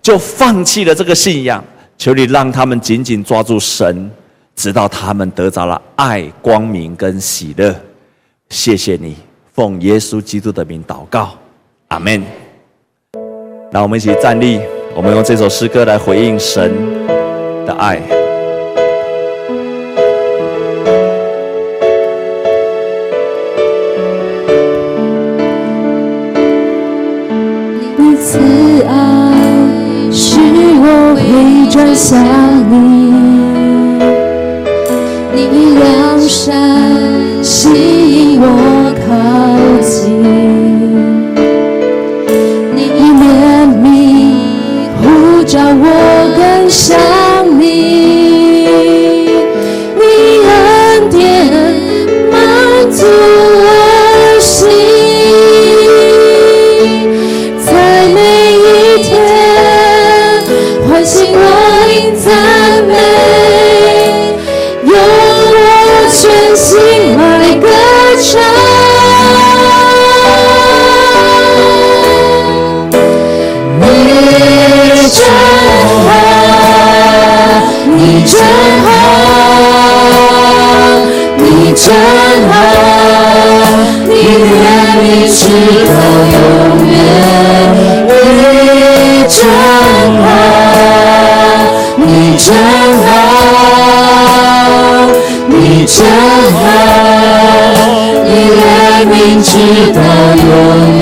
[0.00, 1.62] 就放弃了这个信仰。
[2.02, 4.10] 求你让他们紧紧抓住神，
[4.56, 7.72] 直到他们得着了爱、光明跟喜乐。
[8.48, 9.14] 谢谢你，
[9.52, 11.38] 奉耶稣基督的名祷告，
[11.86, 12.20] 阿门。
[13.70, 14.58] 让我们一起站立，
[14.96, 16.72] 我们用这首诗歌来回应神
[17.64, 18.21] 的爱。
[31.72, 32.22] 转向
[32.68, 33.01] 你，你。
[85.34, 85.92] 直到
[86.30, 86.36] 永
[86.86, 86.94] 远
[88.06, 88.10] 你
[89.28, 89.40] 真
[90.20, 90.24] 好
[91.96, 92.46] 你真
[92.98, 93.08] 好
[95.48, 95.96] 你真
[96.52, 96.60] 好
[98.26, 98.28] 你
[98.60, 98.62] 怜
[99.08, 99.10] 悯
[99.42, 99.50] 知
[99.94, 99.98] 道
[100.36, 100.46] 永
[100.98, 101.00] 远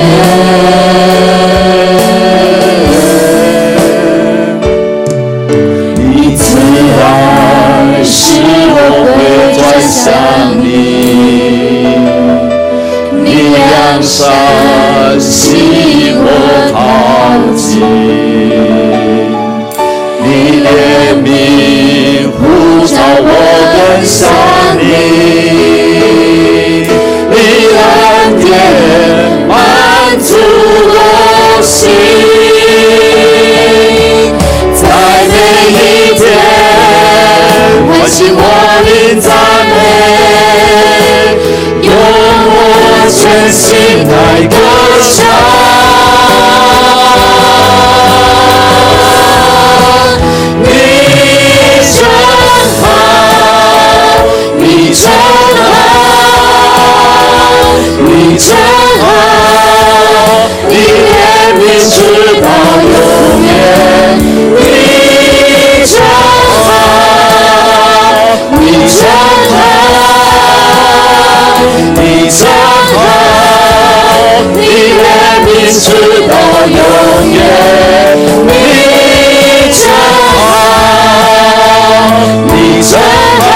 [6.15, 6.47] 一次
[7.03, 7.05] 爱
[8.05, 8.15] 是
[8.71, 9.17] 我会
[9.59, 9.99] 转想
[10.63, 11.00] 你
[16.23, 16.27] 我
[16.73, 16.75] 靠
[17.57, 17.69] 近。
[20.23, 20.27] 你
[20.65, 20.69] 怜
[21.25, 21.27] 悯
[22.31, 22.39] 呼
[22.87, 23.29] 召我
[23.75, 23.77] 跟
[24.07, 24.19] 上
[24.79, 24.83] 你，
[27.31, 27.35] 你
[27.75, 27.79] 恩
[28.41, 28.47] 典
[29.49, 29.51] 满
[30.21, 30.29] 足
[30.93, 30.97] 我
[31.63, 31.73] 心。
[34.75, 34.83] 在
[35.27, 35.35] 每
[35.73, 35.75] 一
[36.17, 36.21] 天
[37.89, 38.39] 唤醒我
[38.87, 38.89] 灵
[39.21, 39.29] 赞
[39.69, 39.75] 美，
[43.13, 44.55] 全心来歌
[45.03, 45.19] 唱。
[50.63, 50.65] 你
[51.93, 51.99] 真
[52.81, 52.85] 好，
[54.59, 54.63] 你
[54.95, 55.73] 真好，
[57.99, 58.09] 你
[58.39, 58.49] 真
[59.01, 59.03] 好，
[60.69, 61.13] 你怜
[61.59, 61.93] 悯直
[62.41, 62.47] 到
[62.81, 62.89] 永
[63.45, 63.49] 远。
[64.57, 64.59] 你
[65.85, 66.69] 真好。
[68.53, 69.01] 你真
[69.51, 69.59] 好，
[71.97, 71.99] 你
[72.31, 72.70] 真好，
[75.51, 75.91] 怜悯直
[76.29, 76.35] 到
[76.67, 76.79] 永
[77.33, 77.39] 远。
[78.47, 78.51] 你
[79.73, 79.83] 真
[80.31, 80.39] 好，
[82.47, 82.93] 你真
[83.41, 83.49] 好，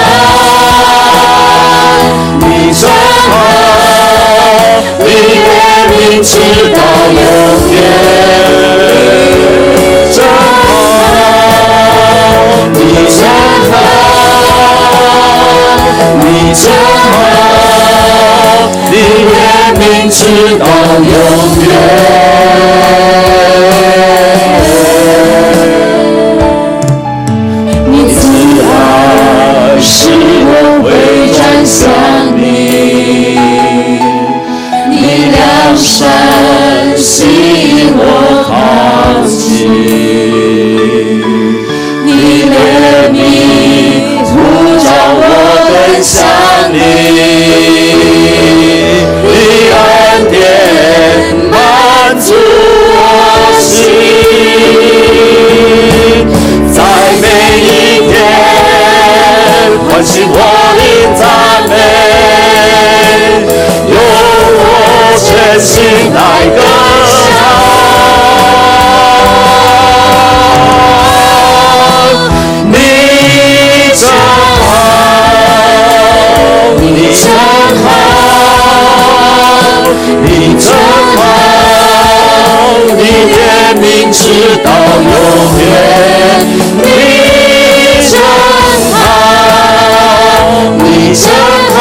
[2.40, 2.42] 你
[2.72, 2.82] 真
[3.30, 3.32] 好，
[4.98, 5.42] 你怜
[5.90, 5.92] 悯
[6.22, 6.32] 直
[6.74, 6.78] 到
[7.12, 7.18] 永
[7.70, 7.74] 远。
[10.12, 10.28] 真好，
[12.72, 12.78] 你
[13.08, 13.18] 真
[13.70, 13.72] 好。
[16.20, 16.64] 你真
[17.12, 17.14] 好，
[18.90, 18.92] 你
[19.74, 20.18] 怜悯直
[20.58, 20.66] 到
[20.98, 21.10] 永
[21.62, 21.68] 远。
[27.90, 28.18] 你慈
[28.62, 28.70] 爱
[29.80, 29.90] 使
[30.46, 30.50] 我
[30.82, 30.86] 回
[31.32, 31.82] 转向
[32.36, 32.42] 你，
[34.90, 34.92] 你
[35.32, 35.36] 良
[35.76, 35.92] 善
[36.96, 37.08] 吸
[37.70, 38.00] 引我
[38.46, 38.52] 靠
[39.26, 39.34] 近，
[42.04, 42.08] 你
[42.50, 42.52] 怜
[43.10, 43.14] 悯
[44.24, 44.32] 呼
[44.78, 45.20] 召我。
[46.02, 46.20] 想
[46.70, 47.73] 你，你
[73.46, 74.14] 你真。
[76.80, 77.30] 你真
[77.82, 77.86] 好，
[80.22, 80.83] 你真
[83.16, 83.38] 你怜
[83.76, 84.22] 悯直
[84.64, 85.14] 到永
[85.60, 85.62] 远。
[86.82, 86.82] 你
[88.10, 88.12] 真
[88.92, 88.98] 好，
[90.78, 90.84] 你
[91.14, 91.24] 真
[91.74, 91.76] 好，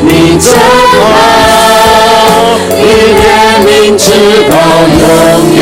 [0.00, 0.48] 你真
[0.94, 0.96] 好，
[2.70, 2.82] 你
[3.20, 3.20] 怜
[3.66, 3.68] 悯
[3.98, 4.08] 直
[4.48, 4.52] 到
[4.88, 5.04] 永
[5.56, 5.58] 远。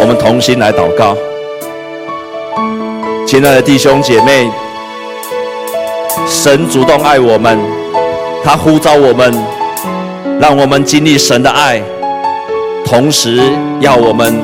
[0.00, 1.16] 我们同心来祷告。
[3.28, 4.50] 亲爱的弟兄姐妹，
[6.26, 7.60] 神主动爱我们，
[8.42, 9.32] 他呼召我们，
[10.40, 11.80] 让我们经历神的爱，
[12.84, 13.40] 同时
[13.80, 14.34] 要我们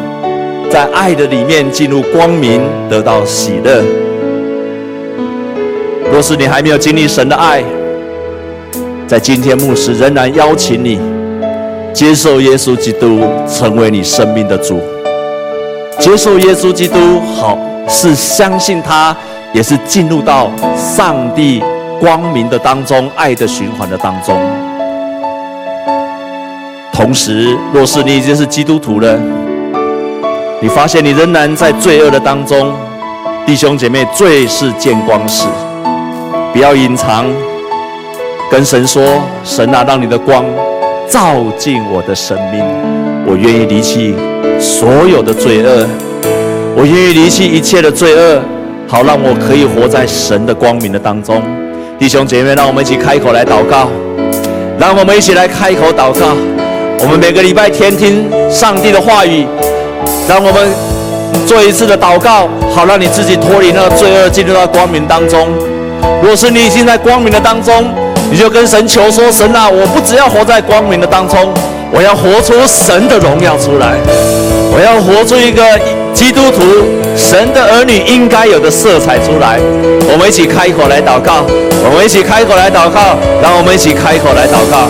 [0.71, 3.83] 在爱的里面进入光明，得到喜乐。
[6.13, 7.63] 若是你还没有经历神的爱，
[9.07, 11.01] 在今天牧师仍然邀请你
[11.93, 14.81] 接受耶稣基督成为你生命的主，
[15.99, 17.59] 接受耶稣基督好。
[17.89, 19.17] 是相信他，
[19.53, 21.63] 也是进入到上帝
[22.01, 24.39] 光明的当中，爱的循环的当中。
[26.93, 29.19] 同时，若是你已经是基督徒了，
[30.61, 32.73] 你发现你仍然在罪恶的当中，
[33.47, 35.47] 弟兄姐妹，罪是见光死，
[36.53, 37.27] 不要隐藏，
[38.51, 39.03] 跟神说：
[39.45, 40.45] 神啊，让你的光
[41.09, 42.65] 照进我的生命，
[43.27, 44.15] 我愿意离弃
[44.59, 45.87] 所有的罪恶。
[46.79, 48.43] 我愿意离弃一切的罪恶，
[48.87, 51.43] 好让我可以活在神的光明的当中。
[51.99, 53.89] 弟兄姐妹，让我们一起开口来祷告。
[54.79, 56.37] 让我们一起来开口祷告。
[56.99, 59.47] 我们每个礼拜天听上帝的话语，
[60.29, 60.69] 让我们
[61.47, 65.49] 做一次的祷告，好让你自己脱离那个罪恶，进入到光明当中。
[66.23, 67.91] 若是你已经在光明的当中，
[68.31, 71.49] 你就跟神求说：神啊，我不只要活在光明的当中，
[71.91, 73.97] 我要活出神的荣耀出来，
[74.77, 75.63] 我要活出一个。
[76.17, 76.65] 基督徒，
[77.15, 79.61] 神的儿女应该有的色彩出来。
[80.09, 81.45] 我们一起开口来祷告，
[81.85, 84.89] 我们一起开口来祷告，让我们一起开口来祷告。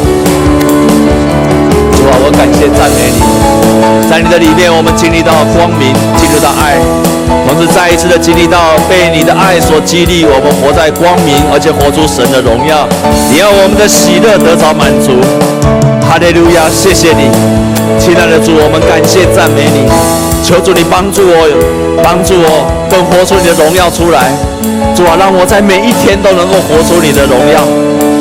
[1.99, 3.19] 主啊，我感谢赞美你，
[4.09, 6.79] 在你的里面，我们经历到光明，经历到爱，
[7.43, 12.87] 同时再一次的经历到被你的爱所激励，我们活在光明，而且活出神的荣耀。
[13.35, 15.19] 你要我们的喜乐得着满足。
[16.09, 17.29] 哈利路亚，谢谢你，
[17.99, 19.85] 亲爱的主，我们感谢赞美你。
[20.43, 21.51] 求主你帮助我，
[22.03, 24.31] 帮助我更活出你的荣耀出来。
[24.95, 27.61] 主啊，让我在每一天都能够活出你的荣耀。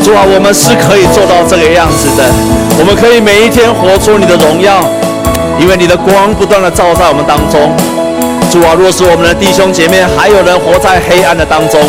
[0.04, 2.26] 主啊，我们是可以做到这个样子的，
[2.80, 4.82] 我们可以每一天活出你的荣耀，
[5.62, 7.70] 因为你的光不断的照在我们当中。
[8.50, 11.80] 主啊，若是我们的弟兄姐妹还有人活在黑暗的当中，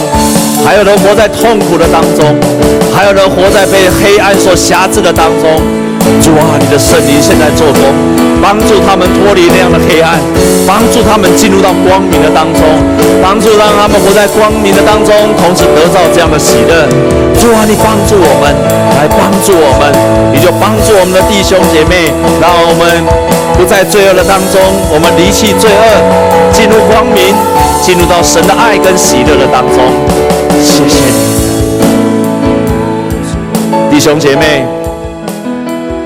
[0.64, 2.34] 还有人活在痛苦的当中，
[2.94, 5.60] 还有人活在被黑暗所辖制的当中。
[6.22, 7.82] 主啊，你的圣灵现在做工，
[8.40, 10.22] 帮助他们脱离那样的黑暗，
[10.66, 12.62] 帮助他们进入到光明的当中，
[13.20, 16.86] 帮助让他们活在光明的当中，同时得到这样的喜乐。
[17.42, 18.54] 主啊，你帮助我们，
[18.94, 19.90] 来帮助我们，
[20.30, 22.86] 你就帮助我们的弟兄姐妹，让我们
[23.58, 24.62] 不在罪恶的当中，
[24.94, 27.34] 我们离弃罪恶，进入光明，
[27.82, 29.90] 进入到神的爱跟喜乐的当中。
[30.62, 31.12] 谢谢你，
[33.90, 34.64] 弟兄姐妹。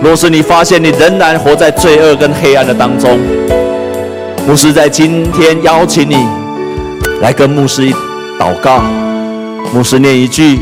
[0.03, 3.18] 若是你发现你仍然活在罪恶跟黑暗的当中，
[4.46, 6.26] 牧师在今天邀请你
[7.20, 7.82] 来跟牧师
[8.38, 8.80] 祷告。
[9.74, 10.59] 牧师念一句，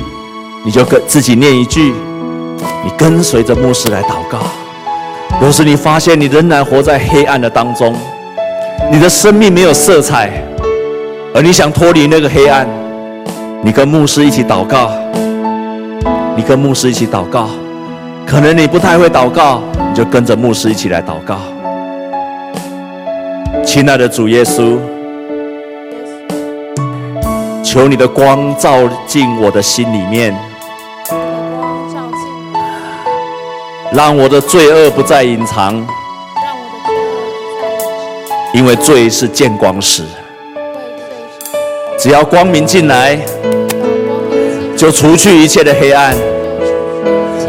[0.65, 1.95] 你就跟自己念一句，
[2.85, 4.39] 你跟随着牧师来祷告。
[5.41, 7.95] 若是你发现你仍然活在黑暗的当中，
[8.91, 10.31] 你的生命没有色彩，
[11.33, 12.69] 而你想脱离那个黑暗，
[13.69, 14.91] 你跟牧师一起祷告。
[16.35, 17.51] 你跟牧师一起祷告。
[18.27, 19.61] 可能你不太会祷告，
[19.91, 21.37] 你就跟着牧师一起来祷告。
[23.67, 24.79] 亲爱的主耶稣，
[27.63, 30.35] 求你的光照进我的心里面，
[33.93, 35.87] 让我的罪恶不再隐藏，
[38.55, 40.07] 因为罪是见光死。
[41.99, 43.19] 只要光明进来，
[44.79, 46.15] 就除去一切的黑暗。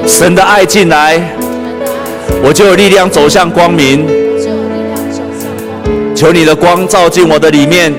[0.07, 1.21] 神的爱进来，
[2.43, 4.07] 我就有力量走向光明。
[6.15, 7.93] 求你的光照进我的里面，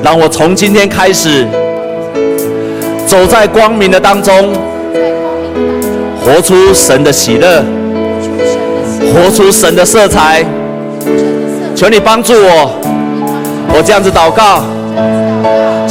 [0.00, 1.44] 让我从今天开始
[3.04, 4.54] 走在光明的当中，
[6.24, 7.64] 活出神的喜乐，
[9.12, 10.44] 活出神的色彩。
[11.74, 12.78] 求你帮助我，
[13.74, 14.64] 我这样子祷告，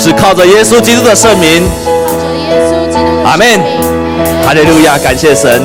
[0.06, 1.68] 是靠着耶稣基督的圣名。
[3.26, 3.48] 阿门。
[4.46, 5.64] 哈利路亚，感谢神。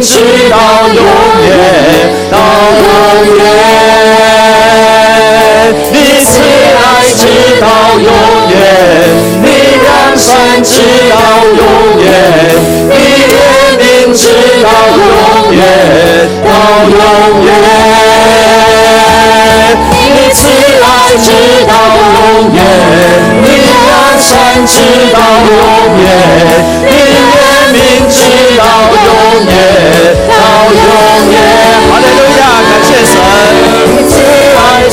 [0.00, 0.37] 名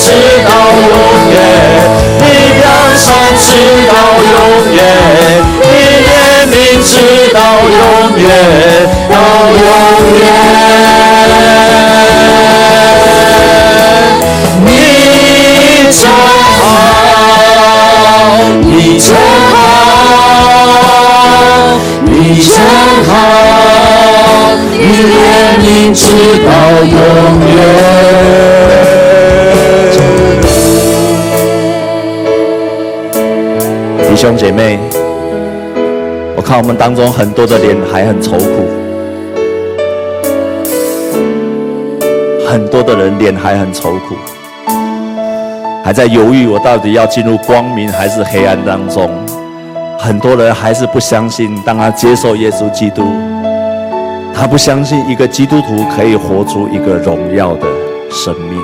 [0.06, 0.12] 直
[0.46, 0.94] 到永
[1.32, 1.36] 远，
[2.20, 2.24] 你
[2.62, 2.64] 良
[2.96, 3.04] 善
[3.36, 3.48] 直
[3.88, 3.92] 到
[4.22, 4.34] 永
[4.72, 4.78] 远，
[5.64, 5.66] 你
[6.06, 6.08] 怜
[6.46, 6.54] 悯
[6.84, 6.94] 直
[7.34, 7.74] 到永
[8.16, 8.24] 远，
[9.10, 9.14] 到
[9.50, 9.60] 永
[10.20, 10.22] 远。
[14.64, 14.70] 你
[15.92, 16.00] 真
[16.60, 16.62] 好，
[18.62, 19.10] 你真
[19.50, 19.54] 好。
[22.06, 22.54] 你真
[23.08, 23.12] 好，
[24.72, 25.18] 你怜
[25.60, 26.04] 悯直
[26.46, 26.50] 到
[26.84, 26.94] 永
[27.56, 27.58] 远。
[34.36, 34.78] 姐妹，
[36.36, 38.68] 我看我们当中很多的脸还很愁苦，
[42.46, 44.16] 很多的人脸还很愁苦，
[45.84, 49.10] 还在犹豫我到底要进入光明还是黑暗当中。
[49.98, 53.04] 很多人还是不相信，当他接受耶稣基督，
[54.34, 57.66] 他不相信一个基督徒可以活出一个荣耀的
[58.12, 58.62] 生命。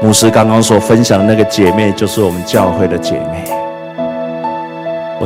[0.00, 3.47] 牧师刚刚所分享的那个姐妹，就是我们教会的姐妹。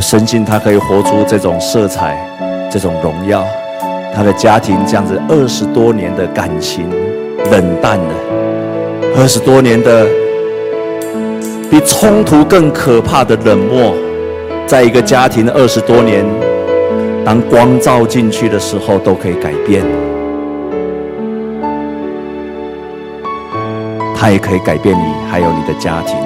[0.03, 2.19] 我深信他可以活出这种色彩，
[2.69, 3.45] 这种荣耀，
[4.13, 6.91] 他的家庭这样子二十多年的感情
[7.53, 8.15] 冷淡了，
[9.17, 10.05] 二十多年的
[11.71, 13.95] 比冲突更可怕的冷漠，
[14.67, 16.27] 在一个家庭二十多年，
[17.25, 19.85] 当光照进去的时候，都可以改变。
[24.17, 26.17] 他也可以改变你，还有你的家庭。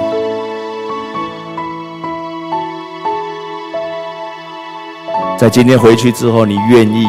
[5.37, 7.05] 在今天回去之后，你愿意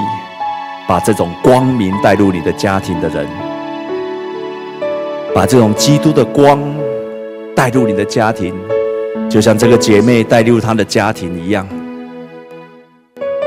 [0.86, 3.26] 把这种光明带入你的家庭的人，
[5.34, 6.60] 把这种基督的光
[7.56, 8.54] 带入你的家庭，
[9.30, 11.66] 就像这个姐妹带入她的家庭一样。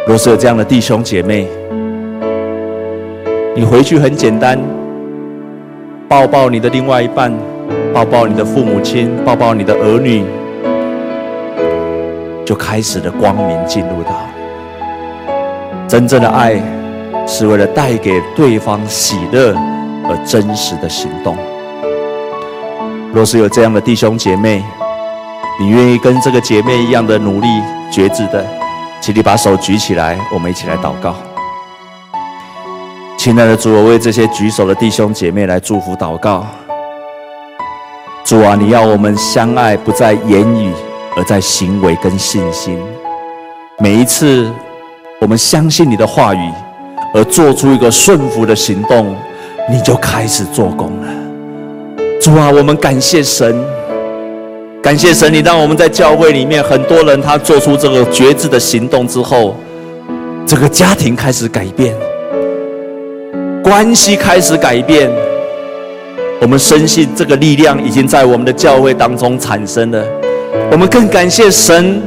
[0.07, 1.47] 若是有这样的弟兄姐妹，
[3.55, 4.59] 你回去很简单。
[6.09, 7.31] 抱抱你的另外一半，
[7.93, 10.25] 抱抱你的父母亲，抱抱你的儿女，
[12.43, 14.30] 就开始了光明进入到。
[15.91, 16.55] 真正的爱，
[17.27, 19.53] 是为了带给对方喜乐
[20.05, 21.35] 而真实的行动。
[23.13, 24.63] 若是有这样的弟兄姐妹，
[25.59, 27.47] 你愿意跟这个姐妹一样的努力
[27.91, 28.41] 决志的，
[29.01, 31.13] 请你把手举起来，我们一起来祷告。
[33.17, 36.47] 亲爱的主，我为这些举手的弟兄姐妹来祝福祷告。
[38.23, 40.71] 主啊，你要我们相爱，不在言语，
[41.17, 42.79] 而在行为跟信心。
[43.77, 44.49] 每一次
[45.21, 46.51] 我们相信你的话语，
[47.13, 49.15] 而做出一个顺服的行动，
[49.69, 51.07] 你就开始做工了。
[52.19, 53.55] 主啊，我们感谢神，
[54.81, 59.55] 感谢神，你让我们在教会里面很多人他做出这个决志的行动之后，
[60.43, 61.95] 这个家庭开始改变。
[63.63, 65.07] 关系开始改变，
[66.41, 70.03] 我们深信这个力量已经在我们的教会当中产生了。
[70.71, 72.01] 我们更感谢神，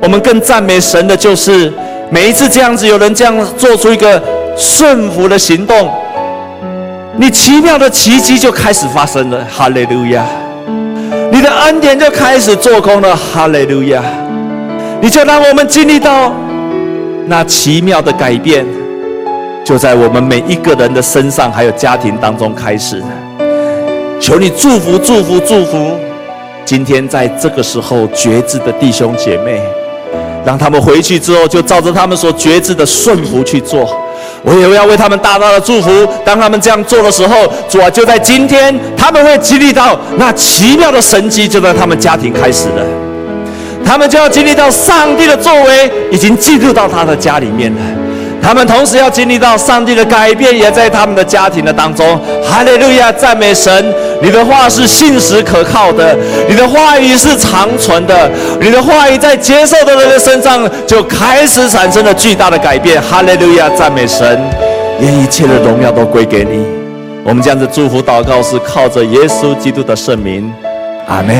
[0.00, 1.72] 我们更赞美神的就是
[2.12, 4.20] 每一次这样子有人这样做出一个
[4.56, 5.88] 顺服的行动，
[7.16, 9.46] 你奇妙的奇迹就开始发生了。
[9.48, 10.24] 哈利路亚！
[11.30, 13.14] 你的恩典就开始做工了。
[13.14, 14.02] 哈利路亚！
[15.00, 16.34] 你就让我们经历到
[17.26, 18.66] 那奇妙的改变。
[19.64, 23.00] 就在我们每一个人的身上，还有家庭当中开始。
[24.20, 25.92] 求你祝福、祝福、祝福！
[26.64, 29.62] 今天在这个时候决志的弟兄姐妹，
[30.44, 33.88] 让他们回去之后就照着他们所觉知的顺服去做。
[34.42, 35.90] 我也要为他们大大的祝福。
[36.24, 42.82] 当他们这样做的时候，主啊，就在今天，他们会经历到那奇妙的神迹，就在他们家庭开始了。
[43.84, 47.80] 他们就要经历到上帝的作为，已经进入到他的家里面了。
[48.42, 52.18] 他们同时要经历到上帝的改变，也在他们的家庭的当中。
[52.42, 53.94] 哈利路亚，赞美神！
[54.22, 56.16] 你的话是信实可靠的，
[56.48, 58.30] 你的话语是长存的，
[58.60, 63.00] 你的话语在接受的人的身上就开始产生了巨大的改变。
[63.00, 64.38] 哈利路亚，赞美神！
[65.00, 66.66] 愿一切的荣耀都归给你。
[67.24, 70.52] 我们这样子祝福祷告，是靠着耶稣基督的圣名。
[71.06, 71.36] 阿门。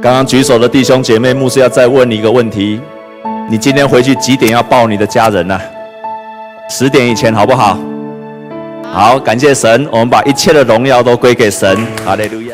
[0.00, 2.80] 刚刚举手的弟兄姐妹，牧师要再问你一个问题。
[3.48, 5.60] 你今天回去几点要抱你的家人呢？
[6.70, 7.78] 十点以前好不好？
[8.90, 11.76] 好，感谢神，我们把一切的荣耀都归给神。
[12.04, 12.48] 哈利路亚。